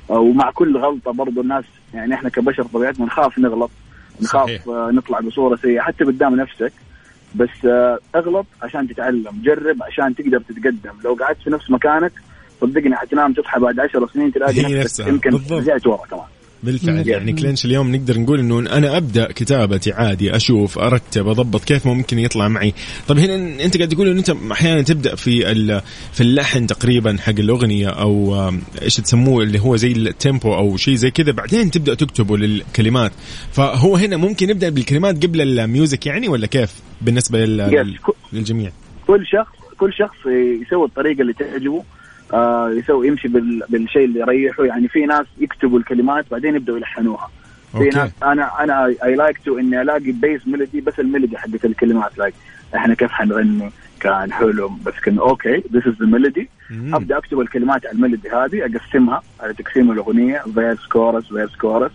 آه، 0.09 0.19
ومع 0.19 0.51
كل 0.51 0.77
غلطة 0.77 1.11
برضو 1.11 1.41
الناس 1.41 1.63
يعني 1.93 2.13
إحنا 2.13 2.29
كبشر 2.29 2.63
طبيعتنا 2.63 3.05
نخاف 3.05 3.39
نغلط 3.39 3.71
نخاف 4.21 4.43
صحيح. 4.45 4.67
آه، 4.67 4.91
نطلع 4.93 5.19
بصورة 5.19 5.55
سيئة 5.55 5.81
حتى 5.81 6.03
قدام 6.03 6.35
نفسك 6.35 6.73
بس 7.35 7.65
آه، 7.65 7.99
اغلط 8.15 8.45
عشان 8.61 8.87
تتعلم 8.87 9.41
جرب 9.43 9.83
عشان 9.83 10.15
تقدر 10.15 10.39
تتقدم 10.39 10.93
لو 11.05 11.13
قعدت 11.13 11.41
في 11.41 11.49
نفس 11.49 11.71
مكانك 11.71 12.11
صدقني 12.61 12.95
حتنام 12.95 13.33
تصحى 13.33 13.59
بعد 13.59 13.79
عشر 13.79 14.07
سنين 14.13 14.31
تلاقي 14.31 14.79
نفسك. 14.79 15.07
يمكن. 15.07 15.39
رجعت 15.51 15.87
ورا 15.87 16.05
كمان 16.05 16.25
بالفعل. 16.63 17.07
يعني 17.07 17.33
كلينش 17.33 17.65
اليوم 17.65 17.95
نقدر 17.95 18.19
نقول 18.19 18.39
إنه 18.39 18.59
أنا 18.59 18.97
أبدأ 18.97 19.31
كتابتي 19.31 19.91
عادي 19.91 20.35
أشوف 20.35 20.79
أرتب 20.79 21.27
أضبط 21.27 21.63
كيف 21.63 21.85
ممكن 21.87 22.19
يطلع 22.19 22.47
معي. 22.47 22.73
طب 23.07 23.17
هنا 23.17 23.63
أنت 23.65 23.77
قاعد 23.77 23.89
تقول 23.89 24.07
إنه 24.07 24.19
أنت 24.19 24.35
أحيانا 24.51 24.81
تبدأ 24.81 25.15
في 25.15 25.51
ال- 25.51 25.81
في 26.13 26.21
اللحن 26.21 26.67
تقريبا 26.67 27.17
حق 27.19 27.29
الأغنية 27.39 27.87
أو 27.87 28.49
إيش 28.81 28.95
تسموه 28.95 29.43
اللي 29.43 29.59
هو 29.59 29.75
زي 29.75 29.91
التيمبو 29.91 30.53
أو 30.55 30.77
شيء 30.77 30.95
زي 30.95 31.11
كذا 31.11 31.31
بعدين 31.31 31.71
تبدأ 31.71 31.93
تكتبه 31.93 32.37
للكلمات. 32.37 33.11
فهو 33.51 33.95
هنا 33.95 34.17
ممكن 34.17 34.47
نبدا 34.47 34.69
بالكلمات 34.69 35.25
قبل 35.25 35.59
ال 35.59 35.67
music 35.67 36.05
يعني 36.05 36.27
ولا 36.27 36.47
كيف 36.47 36.73
بالنسبة 37.01 37.45
لل- 37.45 37.95
للجميع؟ 38.33 38.71
كل 39.07 39.25
شخص 39.25 39.57
كل 39.77 39.93
شخص 39.93 40.17
يسوي 40.67 40.85
الطريقة 40.85 41.21
اللي 41.21 41.33
تعجبه. 41.33 41.83
آه 42.33 42.69
يسوي 42.69 43.07
يمشي 43.07 43.27
بال 43.27 43.63
بالشيء 43.69 44.05
اللي 44.05 44.19
يريحه. 44.19 44.65
يعني 44.65 44.87
في 44.87 45.05
ناس 45.05 45.25
يكتبوا 45.37 45.79
الكلمات 45.79 46.25
بعدين 46.31 46.55
يبدأوا 46.55 46.77
يلحنوها. 46.77 47.29
في. 47.71 47.89
ناس 47.89 48.11
أنا 48.23 48.63
أنا 48.63 48.85
I 49.03 49.15
like 49.15 49.37
to 49.37 49.57
إني 49.59 49.81
ألاقي 49.81 50.11
base 50.11 50.47
melody 50.47 50.81
بس 50.81 50.99
ال 50.99 51.05
melody 51.05 51.37
حقت 51.37 51.65
الكلمات. 51.65 52.17
like 52.17 52.33
إحنا 52.75 52.93
كيف 52.93 53.11
حنغني؟ 53.11 53.71
كان 53.99 54.33
حلم 54.33 54.77
بس 54.85 54.93
كان 54.93 55.17
okay 55.19 55.63
this 55.73 55.87
is 55.87 55.93
the 55.99 56.05
melody. 56.05 56.49
أبدأ 56.71 57.17
أكتب 57.17 57.39
الكلمات 57.39 57.85
على 57.85 57.95
ال 57.95 58.00
melody 58.00 58.29
هذه 58.29 58.65
أقسمها 58.65 59.21
على 59.39 59.53
تقسيم 59.53 59.91
الأغنية 59.91 60.43
verse 60.53 60.85
chorus 60.85 61.25
verse 61.27 61.55
chorus 61.55 61.91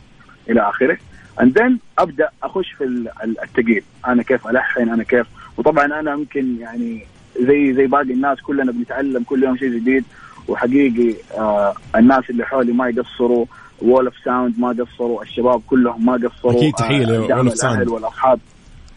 إلى 0.51 0.61
آخره. 0.61 0.99
and 1.41 1.59
then 1.59 1.79
أبدأ 1.99 2.29
أخش 2.43 2.73
في 2.73 2.85
ال- 2.85 3.09
ال- 3.25 3.41
التقيل 3.43 3.83
أنا 4.07 4.23
كيف 4.23 4.47
ألحن؟ 4.49 4.89
أنا 4.89 5.03
كيف؟ 5.03 5.27
وطبعا 5.57 5.85
أنا 6.01 6.13
يمكن 6.13 6.57
يعني 6.61 7.05
زي 7.41 7.75
زي 7.75 7.87
باقي 7.87 8.13
الناس 8.13 8.41
كلنا 8.41 8.73
بنتعلم 8.73 9.23
كل 9.23 9.43
يوم 9.43 9.57
شيء 9.57 9.69
جديد 9.69 10.05
وحقيقي 10.49 11.15
آه 11.39 11.75
الناس 11.97 12.31
اللي 12.31 12.45
حولي 12.45 12.73
ما 12.73 12.89
يقصروا 12.89 13.47
Wall 13.83 14.05
of 14.05 14.15
Sound 14.25 14.55
ما 14.59 14.69
قصروا 14.69 15.23
الشباب 15.23 15.63
كلهم 15.67 16.07
ما 16.07 16.13
قصروا 16.13 16.59
أكيد، 16.59 16.75
تحية 16.75 17.05
ل 17.05 17.10
Wall 17.10 17.29
دعم 17.29 17.49
of 17.49 17.57
Sound. 17.57 17.77
الأهل 17.77 17.89
والأصحاب. 17.89 18.41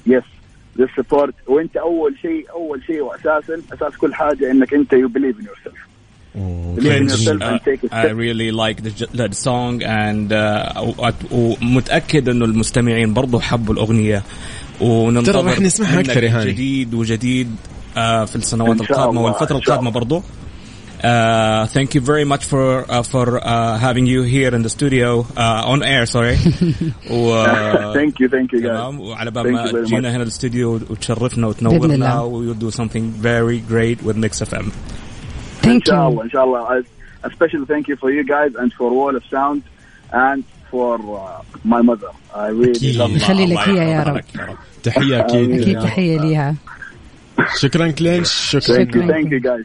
yes 0.08 0.24
the 0.78 0.88
support 0.98 1.34
وأنت 1.48 1.78
أول 1.78 2.15
شيء 2.21 2.45
أول 2.52 2.84
شيء 2.88 3.02
واساسا 3.02 3.62
أساس 3.74 3.98
كل 3.98 4.13
حاجة 4.13 4.52
إنك 4.52 4.74
أنت 4.74 4.93
you 4.93 5.08
believe 5.08 5.39
in 5.39 5.45
yourself 5.45 5.86
I 7.91 8.08
really 8.10 8.52
like 8.52 8.84
the, 8.84 9.08
the 9.13 9.34
song 9.34 9.82
and 9.82 10.34
uh, 10.34 11.13
ومتأكد 11.32 12.30
إنه 12.30 12.45
المستمعين 12.45 13.13
برضو 13.13 13.39
حبوا 13.39 13.74
الأغنية. 13.74 14.24
وننتظر 14.82 15.34
ترى 15.34 15.43
راح 15.52 15.60
نسمعها 15.60 16.00
أكثر 16.00 16.24
يا 16.24 16.30
هاني. 16.30 16.52
جديد 16.52 16.93
وجديد. 16.93 17.56
في 18.25 18.36
السنوات 18.36 18.79
إن 18.81 18.86
شاء 18.86 18.97
القادمة 18.97 19.10
الله، 19.19 19.21
والفترة 19.21 19.55
إن 19.58 19.62
شاء 19.62 19.75
القادمة 19.75 19.91
برضو. 19.91 20.21
Uh, 20.97 21.67
thank 21.67 21.93
you 21.93 22.01
very 22.01 22.25
much 22.34 22.43
for 22.45 22.65
uh, 22.89 23.03
for 23.03 23.25
uh, 23.38 23.77
having 23.77 24.05
you 24.08 24.21
here 24.23 24.51
in 24.55 24.62
the 24.63 24.69
studio 24.69 25.10
uh, 25.38 25.71
on 25.73 25.84
air 25.84 26.05
sorry. 26.05 26.36
و 27.12 27.45
ثانك 27.93 28.21
يو 28.21 28.29
ثانك 28.29 28.53
يو 28.53 28.60
تمام. 28.60 28.99
وعلى 28.99 29.31
بال 29.31 29.43
Thank 29.43 29.47
you 29.47 29.53
ما 29.53 29.65
very 29.71 29.86
تجينا 29.86 30.10
much. 30.10 30.13
هنا 30.15 30.23
الاستوديو 30.23 30.73
وتشرفنا 30.89 31.47
بإذن 31.47 31.67
وتنورنا 31.67 31.95
الله. 31.95 32.23
و 32.23 32.43
you'll 32.53 32.58
do 32.60 32.71
something 32.75 33.12
very 33.21 33.60
great 33.71 34.03
with 34.08 34.15
Mix 34.17 34.41
FM 34.41 34.65
إن 34.65 34.71
ثانك 35.62 35.88
شاء 35.88 35.95
يو 35.95 36.08
الله 36.08 36.23
إن 36.23 36.29
شاء 36.29 36.43
الله. 36.43 36.84
A 37.23 37.29
special 37.29 37.65
thank 37.65 37.88
you 37.88 37.95
for 38.01 38.10
you 38.12 38.23
guys 38.23 38.51
and 38.62 38.71
for 38.77 38.89
wall 38.91 39.15
of 39.15 39.23
sound 39.36 39.62
and 40.13 40.43
for 40.71 40.93
uh, 40.97 41.41
my 41.63 41.81
mother. 41.81 42.12
I 42.34 42.47
really 42.47 42.71
أكيد. 42.79 42.97
love 42.97 43.23
خلي 43.23 43.43
الله 43.43 43.62
لك 43.62 43.67
إياه 43.67 43.84
يا 43.84 43.91
يحفظها 43.91 44.03
رب. 44.12 44.15
لك 44.17 44.36
يا 44.36 44.45
رب 44.45 44.58
تحية 44.84 45.19
أكيد. 45.19 45.51
أكيد 45.62 45.79
تحية 45.81 46.19
ليها. 46.21 46.55
شكرا 47.60 47.91
كلينش 47.91 48.32
شكرا 48.32 48.76
thank 48.86 48.88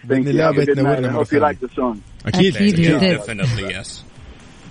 بإذن 0.04 0.24
you 0.24 0.28
الله 0.28 0.52
Have 0.52 0.56
a 0.56 0.60
good 0.66 0.70
بتنورنا 0.70 1.24
song. 1.76 1.96
أكيد. 2.26 2.54
yes. 3.72 3.88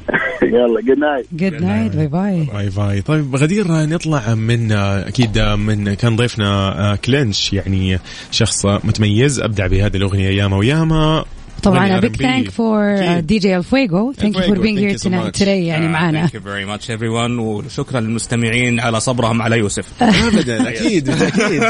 يلا 0.43 0.81
good 0.81 0.99
night. 0.99 1.25
جود 1.33 1.53
نايت 1.53 1.95
باي 1.95 2.07
باي 2.07 2.43
باي 2.53 2.69
باي 2.69 3.01
طيب 3.01 3.35
غدير 3.35 3.67
نطلع 3.71 4.35
من 4.35 4.71
أكيد 4.71 5.39
من 5.39 5.93
كان 5.93 6.15
ضيفنا 6.15 6.95
كلينش 7.05 7.53
يعني 7.53 7.99
شخص 8.31 8.65
متميز 8.65 9.39
أبدع 9.39 9.67
بهذه 9.67 9.97
الأغنية 9.97 10.29
ياما 10.29 10.57
وياما. 10.57 11.25
طبعا 11.63 11.99
a 11.99 12.01
big 12.01 12.05
R&B. 12.05 12.21
thank 12.21 12.49
for 12.51 12.59
أكيد. 13.01 13.27
دي 13.27 13.39
جي 13.39 13.57
الفويجو 13.57 14.13
thank 14.13 14.17
you 14.35 14.39
for 14.39 14.55
Fuego, 14.55 14.61
being 14.61 14.77
thank 14.77 14.79
here 14.79 14.91
you 14.91 14.97
so 14.97 15.03
tonight 15.09 15.25
much. 15.35 15.39
today 15.39 15.47
يعني 15.47 15.87
معانا 15.87 16.27
Thank 16.27 16.31
you 16.31 16.39
very 16.39 16.65
much 16.79 16.85
everyone 16.89 17.39
وشكرا 17.39 17.99
للمستمعين 17.99 18.79
على 18.79 18.99
صبرهم 18.99 19.41
على 19.41 19.57
يوسف 19.57 19.85
ابدا 20.03 20.69
أكيد 20.69 21.05
بالتاكيد 21.09 21.63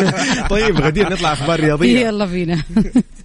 طيب 0.50 0.80
غدير 0.80 1.12
نطلع 1.12 1.32
أخبار 1.32 1.60
رياضية 1.60 2.00
يلا 2.06 2.24
بينا 2.26 2.62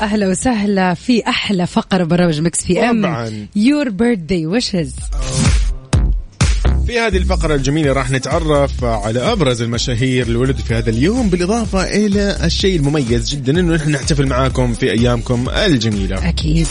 أهلا 0.00 0.28
وسهلا 0.28 0.94
في 0.94 1.28
أحلى 1.28 1.66
فقرة 1.66 2.04
برامج 2.04 2.40
مكس 2.40 2.64
إف 2.64 2.80
إم. 2.80 3.02
طبعاً. 3.02 3.46
your 3.56 3.88
birthday 3.88 4.46
wish 4.46 4.84
ز 4.84 4.94
في 6.90 6.98
هذه 6.98 7.16
الفقرة 7.16 7.54
الجميلة 7.54 7.92
راح 7.92 8.10
نتعرف 8.10 8.84
على 8.84 9.32
أبرز 9.32 9.62
المشاهير 9.62 10.26
اللي 10.26 10.38
ولدوا 10.38 10.64
في 10.64 10.74
هذا 10.74 10.90
اليوم 10.90 11.30
بالإضافة 11.30 11.82
إلى 11.82 12.38
الشيء 12.44 12.76
المميز 12.76 13.30
جدا 13.30 13.60
إنه 13.60 13.74
نحن 13.74 13.90
نحتفل 13.90 14.26
معاكم 14.26 14.72
في 14.72 14.90
أيامكم 14.90 15.48
الجميلة. 15.48 16.28
أكيد. 16.28 16.66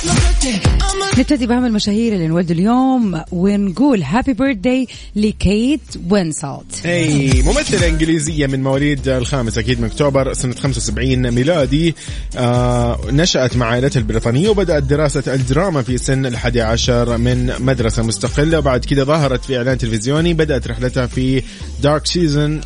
نبتدي 1.18 1.48
باهم 1.48 1.66
المشاهير 1.66 2.14
اللي 2.14 2.26
انولدوا 2.26 2.56
اليوم 2.56 3.22
ونقول 3.32 4.04
happy 4.04 4.34
birthday 4.34 4.88
ل 5.16 5.29
Kate 5.29 5.82
Winslet 6.10 6.86
اي 6.86 7.42
ممثلة 7.42 7.88
إنجليزية 7.88 8.48
من 8.48 8.64
مواليد 8.64 9.08
الخامس 9.08 9.58
أكيد 9.58 9.80
من 9.82 9.86
أكتوبر 9.86 10.34
سنة 10.34 10.54
75 10.54 11.32
ميلادي. 11.32 11.96
آه 12.38 13.00
نشأت 13.12 13.58
مع 13.58 13.66
عائلتها 13.66 14.00
البريطانية 14.00 14.50
وبدأت 14.50 14.84
دراسة 14.84 15.34
الدراما 15.34 15.82
في 15.82 15.98
سن 15.98 16.26
الحادي 16.26 16.62
عشر 16.62 17.18
من 17.18 17.54
مدرسة 17.60 18.04
مستقلة. 18.04 18.58
وبعد 18.58 18.86
كده 18.86 19.04
ظهرت 19.04 19.46
في 19.46 19.58
إعلان 19.58 19.78
تلفزيوني 20.10 20.34
بدأت 20.34 20.68
رحلتها 20.68 21.06
في 21.06 21.44
Dark 21.84 22.06
Season 22.06 22.62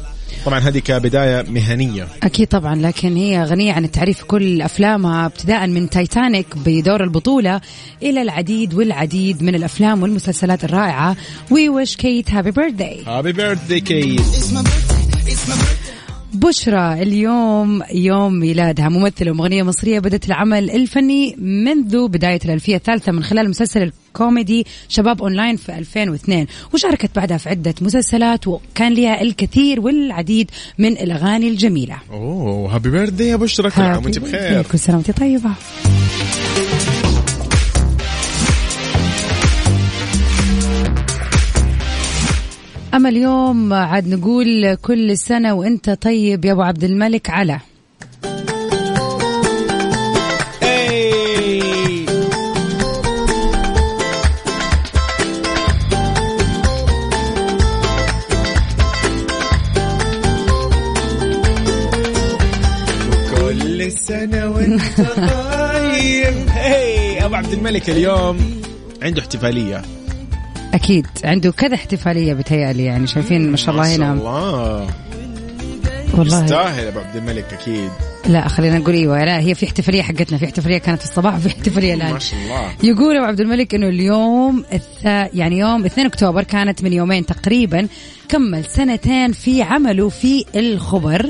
طبعا 0.45 0.59
هذه 0.59 0.79
كبداية 0.79 1.41
مهنية. 1.49 2.07
أكيد 2.23 2.47
طبعا 2.47 2.75
لكن 2.75 3.15
هي 3.15 3.43
غنيه 3.43 3.73
عن 3.73 3.85
التعريف 3.85 4.17
في 4.17 4.25
كل 4.25 4.61
أفلامها 4.61 5.25
ابتداء 5.25 5.67
من 5.67 5.89
تايتانيك 5.89 6.47
بدور 6.65 7.03
البطولة 7.03 7.61
إلى 8.01 8.21
العديد 8.21 8.73
والعديد 8.73 9.43
من 9.43 9.55
الأفلام 9.55 10.03
والمسلسلات 10.03 10.63
الرائعة. 10.63 11.15
we 11.51 11.69
wish 11.69 11.95
Kate 11.95 12.31
happy 12.31 12.51
birthday 12.51 13.03
happy 13.07 13.31
birthday 13.31 13.81
Kate 13.81 14.21
بشرى 16.43 17.01
اليوم 17.01 17.83
يوم 17.93 18.33
ميلادها. 18.39 18.89
ممثلة 18.89 19.31
ومغنية 19.31 19.63
مصرية 19.63 19.99
بدأت 19.99 20.25
العمل 20.25 20.71
الفني 20.71 21.35
منذ 21.39 22.07
بداية 22.07 22.39
الألفية 22.45 22.75
الثالثة 22.75 23.11
من 23.11 23.23
خلال 23.23 23.49
مسلسل 23.49 23.91
الكوميدي 24.09 24.65
شباب 24.89 25.21
أونلاين 25.21 25.55
في 25.55 25.77
2002 25.77 26.47
وشاركت 26.73 27.15
بعدها 27.15 27.37
في 27.37 27.49
عدة 27.49 27.73
مسلسلات 27.81 28.47
وكان 28.47 28.93
لها 28.93 29.21
الكثير 29.21 29.81
والعديد 29.81 30.51
من 30.77 30.91
الأغاني 30.91 31.47
الجميلة. 31.47 31.95
أوه 32.11 32.75
happy 32.75 32.89
birthday 32.89 33.27
يا 33.27 33.35
بشرى 33.35 33.69
كل 33.69 33.81
عام 33.81 34.03
وأنت 34.05 34.19
بخير. 34.19 34.63
كل 34.63 34.79
سنة 34.79 34.95
وأنت 34.95 35.11
طيبة. 35.11 35.51
أما 42.93 43.09
اليوم 43.09 43.73
عاد 43.73 44.07
نقول 44.07 44.75
كل 44.75 45.17
سنة 45.17 45.53
وإنت 45.53 45.89
طيب 45.89 46.45
يا 46.45 46.51
أبو 46.51 46.61
عبد 46.61 46.83
الملك 46.83 47.29
على. 47.29 47.59
كل 63.35 63.91
سنة 63.91 64.47
وإنت 64.49 64.81
طيب 64.97 66.49
هي 66.49 67.25
أبو 67.25 67.35
عبد 67.35 67.53
الملك 67.53 67.89
اليوم 67.89 68.61
عنده 69.03 69.21
احتفالية 69.21 69.81
أكيد. 70.73 71.07
عنده 71.23 71.51
كذا 71.51 71.75
احتفالية 71.75 72.33
بتهيألي 72.33 72.85
يعني 72.85 73.07
شايفين 73.07 73.51
ما 73.51 73.57
شاء 73.57 73.69
الله 73.75 73.83
ما 73.83 73.89
شاء 73.97 73.97
هنا. 73.97 74.13
الله. 74.13 74.87
والله. 76.17 76.43
يستاهل 76.43 76.87
أبو 76.87 76.99
عبد 76.99 77.15
الملك 77.15 77.53
أكيد. 77.53 77.89
لا 78.25 78.47
خلينا 78.47 78.77
نقول 78.77 78.93
إيوه. 78.93 79.23
لا 79.23 79.39
هي 79.39 79.55
في 79.55 79.65
احتفالية 79.65 80.01
حقتنا. 80.01 80.37
في 80.37 80.45
احتفالية 80.45 80.77
كانت 80.77 80.99
في 80.99 81.05
الصباح 81.05 81.35
وفي 81.35 81.47
احتفالية 81.47 81.93
الآن. 81.93 82.13
ما 82.13 82.19
شاء 82.19 82.39
الله. 82.39 82.71
يقول 82.83 83.17
أبو 83.17 83.25
عبد 83.25 83.39
الملك 83.39 83.75
إنه 83.75 83.87
اليوم 83.87 84.65
الثا 84.73 85.29
يعني 85.33 85.59
يوم 85.59 85.85
2 85.85 86.07
أكتوبر 86.07 86.43
كانت 86.43 86.83
من 86.83 86.93
يومين 86.93 87.25
تقريبا 87.25 87.87
كمل 88.29 88.65
سنتين 88.65 89.31
في 89.31 89.61
عمله 89.61 90.09
في 90.09 90.45
الخبر. 90.55 91.29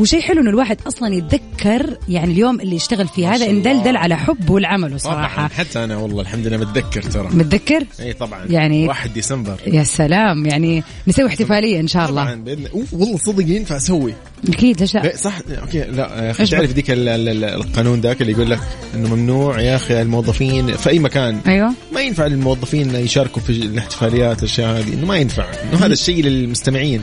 وشيء 0.00 0.20
حلو 0.20 0.40
إنه 0.40 0.50
الواحد 0.50 0.78
أصلا 0.86 1.14
يتذكر 1.14 1.96
يعني 2.08 2.32
اليوم 2.32 2.60
اللي 2.60 2.76
يشتغل 2.76 3.08
فيه 3.08 3.34
هذا 3.34 3.46
ان 3.50 3.50
الله. 3.56 3.72
دلدل 3.72 3.96
على 3.96 4.16
حبه 4.16 4.60
لعمله 4.60 4.96
صراحة. 4.96 5.36
طبعا 5.36 5.48
حتى 5.48 5.84
أنا 5.84 5.96
والله 5.96 6.20
الحمد 6.22 6.46
لله 6.46 6.56
متذكر 6.56 7.02
ترى. 7.02 7.28
متذكر؟ 7.32 7.84
إي 8.00 8.12
طبعا. 8.12 8.44
يعني- 8.50 8.88
1 8.88 9.12
ديسمبر. 9.12 9.56
يا 9.66 9.84
سلام. 9.84 10.46
يعني 10.46 10.82
نسوي 11.08 11.26
احتفالية 11.26 11.80
إن 11.80 11.86
شاء 11.86 12.08
الله. 12.08 12.24
طبعا 12.24 12.34
بإذن 12.34 12.66
والله 12.92 13.16
صدق 13.18 13.44
ينفع 13.48 13.76
أسوي. 13.76 14.14
أكيد 14.48 14.80
ليش 14.80 14.94
لا 14.94 15.00
لا 15.00 15.16
صح. 15.16 15.38
okay 15.62 15.78
لا 15.80 16.32
تعرف 16.32 16.70
ذيك 16.72 16.90
ال- 16.90 17.08
ال- 17.08 17.28
ال- 17.28 17.44
القانون 17.44 18.00
ذاك 18.00 18.20
اللي 18.20 18.32
يقول 18.32 18.50
لك 18.50 18.60
إنه 18.94 19.14
ممنوع 19.14 19.60
يا 19.60 19.76
أخي 19.76 20.02
الموظفين 20.02 20.76
في 20.76 20.90
أي 20.90 20.98
مكان. 20.98 21.40
أيوه. 21.46 21.72
ما 21.92 22.00
ينفع 22.00 22.26
الموظفين 22.26 22.94
يشاركوا 22.94 23.42
في 23.42 23.50
الاحتفاليات 23.50 24.38
الأشياء 24.38 24.78
هذه. 24.78 24.94
إنه 24.94 25.06
ما 25.06 25.16
ينفع. 25.16 25.44
إنه 25.62 25.78
هذا 25.86 25.92
الشيء 25.92 26.24
للمستمعين. 26.24 27.02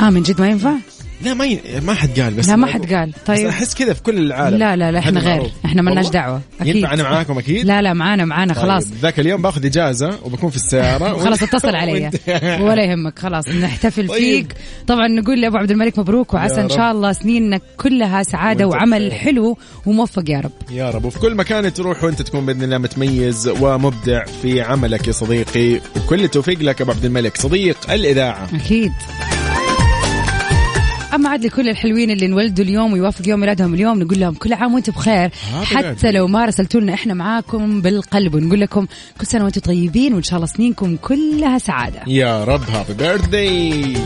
آه 0.00 0.10
من 0.10 0.22
جد 0.22 0.40
ما 0.40 0.48
ينفع؟ 0.48 0.72
لا 1.22 1.34
ما 1.34 1.46
ي... 1.46 1.60
ما 1.82 1.94
حد 1.94 2.20
قال 2.20 2.34
بس 2.34 2.48
لا 2.48 2.56
ما 2.56 2.66
حد 2.66 2.92
قال. 2.94 3.12
طيب. 3.26 3.46
أحس 3.46 3.74
كذا 3.74 3.92
في 3.92 4.02
كل 4.02 4.18
العالم. 4.18 4.56
لا 4.58 4.76
لا 4.76 4.92
لا 4.92 4.98
إحنا 4.98 5.20
غير. 5.20 5.36
معروف. 5.36 5.50
إحنا 5.64 5.82
ما 5.82 5.90
لناش 5.90 6.04
والله؟ 6.04 6.20
دعوة 6.20 6.40
أكيد. 6.60 6.76
ينفع 6.76 6.92
أنا 6.94 7.02
معاكم 7.02 7.38
أكيد؟ 7.38 7.66
لا 7.66 7.82
لا 7.82 7.92
معانا 7.92 8.24
معانا 8.24 8.54
طيب، 8.54 8.62
خلاص. 8.62 8.84
ذاك 9.02 9.20
اليوم 9.20 9.42
باخذ 9.42 9.66
إجازة 9.66 10.18
وبكون 10.24 10.50
في 10.50 10.56
السيارة 10.56 11.16
خلاص 11.24 11.42
اتصل 11.42 11.74
علي. 11.76 12.10
ولا 12.60 12.84
يهمك 12.84 13.18
خلاص 13.18 13.48
نحتفل 13.48 14.08
طيب. 14.08 14.18
فيك. 14.18 14.54
طبعا 14.86 15.08
نقول 15.08 15.40
لأبو 15.40 15.56
عبد 15.56 15.70
الملك 15.70 15.98
مبروك 15.98 16.34
وعسى 16.34 16.60
إن. 16.60 16.68
شاء 16.68 16.92
الله 16.92 17.12
سنينك 17.12 17.62
كلها 17.76 18.22
سعادة 18.22 18.66
وعمل. 18.66 19.12
حلو 19.12 19.58
وموفق 19.86 20.30
يا 20.30 20.40
رب. 20.40 20.52
يا 20.70 20.90
رب. 20.90 21.04
وفي 21.04 21.18
كل 21.18 21.34
مكان 21.34 21.72
تروح 21.74 22.04
وأنت 22.04 22.22
تكون 22.22 22.46
بإذن 22.46 22.62
الله 22.62 22.78
متميز 22.78 23.48
ومبدع 23.60 24.24
في 24.42 24.60
عملك 24.60 25.06
يا 25.06 25.12
صديقي. 25.12 25.80
وكل 25.96 26.24
التوفيق 26.24 26.62
لك 26.62 26.80
أبو 26.80 26.90
عبد 26.90 27.04
الملك 27.04 27.36
صديق 27.36 27.76
الإذاعة. 27.90 28.48
أكيد. 28.54 28.92
أما 31.16 31.28
عاد 31.28 31.44
لكل 31.44 31.68
الحلوين 31.68 32.10
اللي 32.10 32.26
انولدوا 32.26 32.64
اليوم 32.64 32.92
ويوافق 32.92 33.28
يوم 33.28 33.40
ميلادهم 33.40 33.74
اليوم 33.74 34.02
نقول 34.02 34.20
لهم 34.20 34.34
كل 34.34 34.52
عام 34.52 34.74
وأنتم 34.74 34.92
بخير. 34.92 35.28
Happy 35.28 35.64
حتى. 35.64 36.12
لو 36.12 36.26
ما 36.26 36.44
رسلتوا 36.44 36.80
لنا 36.80 36.94
إحنا 36.94 37.14
معاكم 37.14 37.80
بالقلب. 37.80 38.34
ونقول 38.34 38.60
لكم 38.60 38.86
كل 39.20 39.26
سنة 39.26 39.44
وأنتم 39.44 39.60
طيبين 39.60 40.14
وإن 40.14 40.22
شاء 40.22 40.36
الله 40.36 40.46
سنينكم 40.46 40.96
كلها 40.96 41.58
سعادة. 41.58 42.00
يا 42.06 42.44
رب 42.44 42.70
هابي 42.70 42.94
بيرثدي 42.94 43.96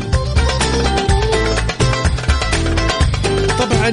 طبعا 3.59 3.90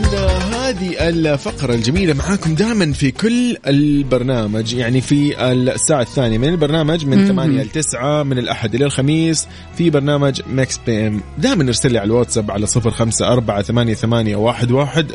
هذه 0.68 1.10
الفقرة 1.10 1.74
الجميلة 1.74 2.14
معاكم 2.14 2.56
دائما 2.56 2.94
في 2.94 3.12
كل 3.12 3.58
البرنامج 3.68 4.74
يعني 4.74 5.02
في 5.02 5.52
الساعة 5.52 6.02
الثانية 6.02 6.38
من 6.38 6.50
البرنامج 6.50 7.06
من 7.06 7.28
8 7.28 7.64
ل 7.64 7.70
9 7.70 8.24
من 8.24 8.38
الأحد 8.38 8.76
إلى 8.76 8.86
الخميس 8.86 9.48
في 9.78 9.90
برنامج 9.90 10.42
مكس 10.48 10.80
إف 10.86 11.08
إم 11.08 11.22
دائما 11.38 11.64
ارسل 11.64 11.92
لي 11.92 11.98
على 12.00 12.06
الواتساب 12.06 12.52
على 12.52 12.66
054 12.76 13.62
88 13.62 14.48
11 14.48 15.08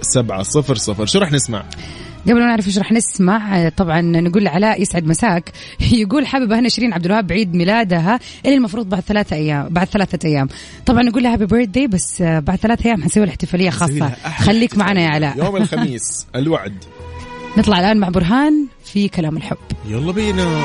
700 0.76 1.06
شو 1.06 1.18
راح 1.18 1.32
نسمع؟ 1.32 1.64
قبل 2.24 2.34
ما 2.40 2.46
نعرف 2.46 2.66
إيش 2.66 2.78
راح 2.78 2.92
نسمع 2.92 3.68
طبعا 3.68 4.00
نقول 4.00 4.44
لعلاء 4.44 4.82
يسعد 4.82 5.04
مساك. 5.06 5.52
يقول 5.92 6.26
حابب 6.26 6.52
هنا 6.52 6.68
شيرين 6.68 6.92
عبد 6.92 7.04
الوهاب 7.04 7.26
بعيد 7.26 7.54
ميلادها 7.54 8.20
اللي 8.44 8.56
المفروض 8.56 8.88
بعد 8.88 9.00
ثلاثة 9.02 9.36
أيام 9.36 9.68
بعد 9.68 9.86
ثلاثة 9.86 10.28
أيام. 10.28 10.48
طبعا 10.86 11.02
نقول 11.02 11.22
لها 11.22 11.32
happy 11.32 11.46
birthday 11.46 11.86
بس 11.86 12.22
بعد 12.22 12.56
ثلاثة 12.56 12.86
أيام 12.86 13.02
حنسوي 13.02 13.24
لها 13.24 13.30
احتفالية 13.30 13.70
خاصة. 13.70 14.08
خليك 14.38 14.76
معنا 14.78 15.00
يا 15.00 15.08
علاء. 15.08 15.38
يوم 15.38 15.56
الخميس 15.56 16.26
الوعد. 16.36 16.84
نطلع 17.58 17.80
الآن 17.80 17.96
مع 17.96 18.08
برهان 18.08 18.66
في 18.84 19.08
كلام 19.08 19.36
الحب. 19.36 19.56
يلا 19.88 20.12
بينا. 20.12 20.62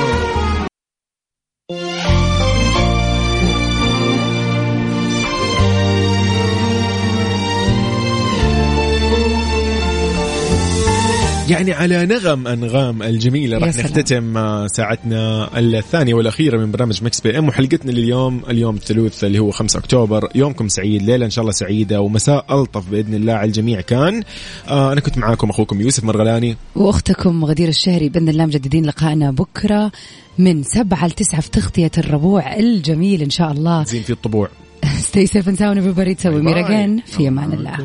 يعني 11.50 11.72
على 11.72 12.06
نغم 12.06 12.46
أنغام 12.46 13.02
الجميلة 13.02 13.56
يا 13.56 13.64
راح. 13.64 13.76
نختتم 13.76 14.36
آه، 14.36 14.66
ساعتنا 14.66 15.48
الثانية 15.58 16.14
والأخيرة 16.14 16.58
من 16.58 16.72
برنامج 16.72 17.04
مكس 17.04 17.20
إف 17.20 17.38
إم 17.38 17.48
وحلقتنا 17.48 17.90
لليوم 17.90 18.42
اليوم 18.50 18.76
الثلاث 18.76 19.24
اللي 19.24 19.38
هو 19.38 19.50
5 19.50 19.78
أكتوبر. 19.78 20.28
يومكم 20.34 20.68
سعيد 20.68 21.02
ليلة 21.02 21.24
إن 21.24 21.30
شاء 21.30 21.42
الله 21.42 21.52
سعيدة 21.52 22.00
ومساء 22.00 22.60
ألطف 22.60 22.90
بإذن 22.90 23.14
الله 23.14 23.32
على 23.32 23.46
الجميع 23.46 23.80
كان. 23.80 24.22
آه 24.68 24.92
أنا 24.92 25.00
كنت 25.00 25.18
معاكم 25.18 25.50
أخوكم 25.50 25.80
يوسف 25.80 26.04
مرغلاني. 26.04 26.56
وأختكم 26.76 27.44
غدير 27.44 27.68
الشهري 27.68 28.08
بإذن 28.08 28.28
الله 28.28 28.46
مجددين 28.46 28.86
لقائنا 28.86 29.30
بكرة 29.30 29.92
من 30.38 30.62
سبعة 30.62 31.06
لتسعة 31.06 31.40
في 31.40 31.50
تغطية 31.50 31.90
الربوع 31.98 32.56
الجميل 32.56 33.22
إن 33.22 33.30
شاء 33.30 33.52
الله. 33.52 33.84
زين 33.84 34.02
في 34.02 34.10
الطبوع. 34.10 34.48
Stay 35.10 35.26
safe 35.26 35.46
and 35.46 35.58
sound 35.58 35.78
everybody. 35.78 36.16
تسوي 36.16 36.40
باي. 36.40 36.54
ميرا 36.54 36.96
في 37.06 37.28
أمان 37.28 37.52
الله. 37.52 37.78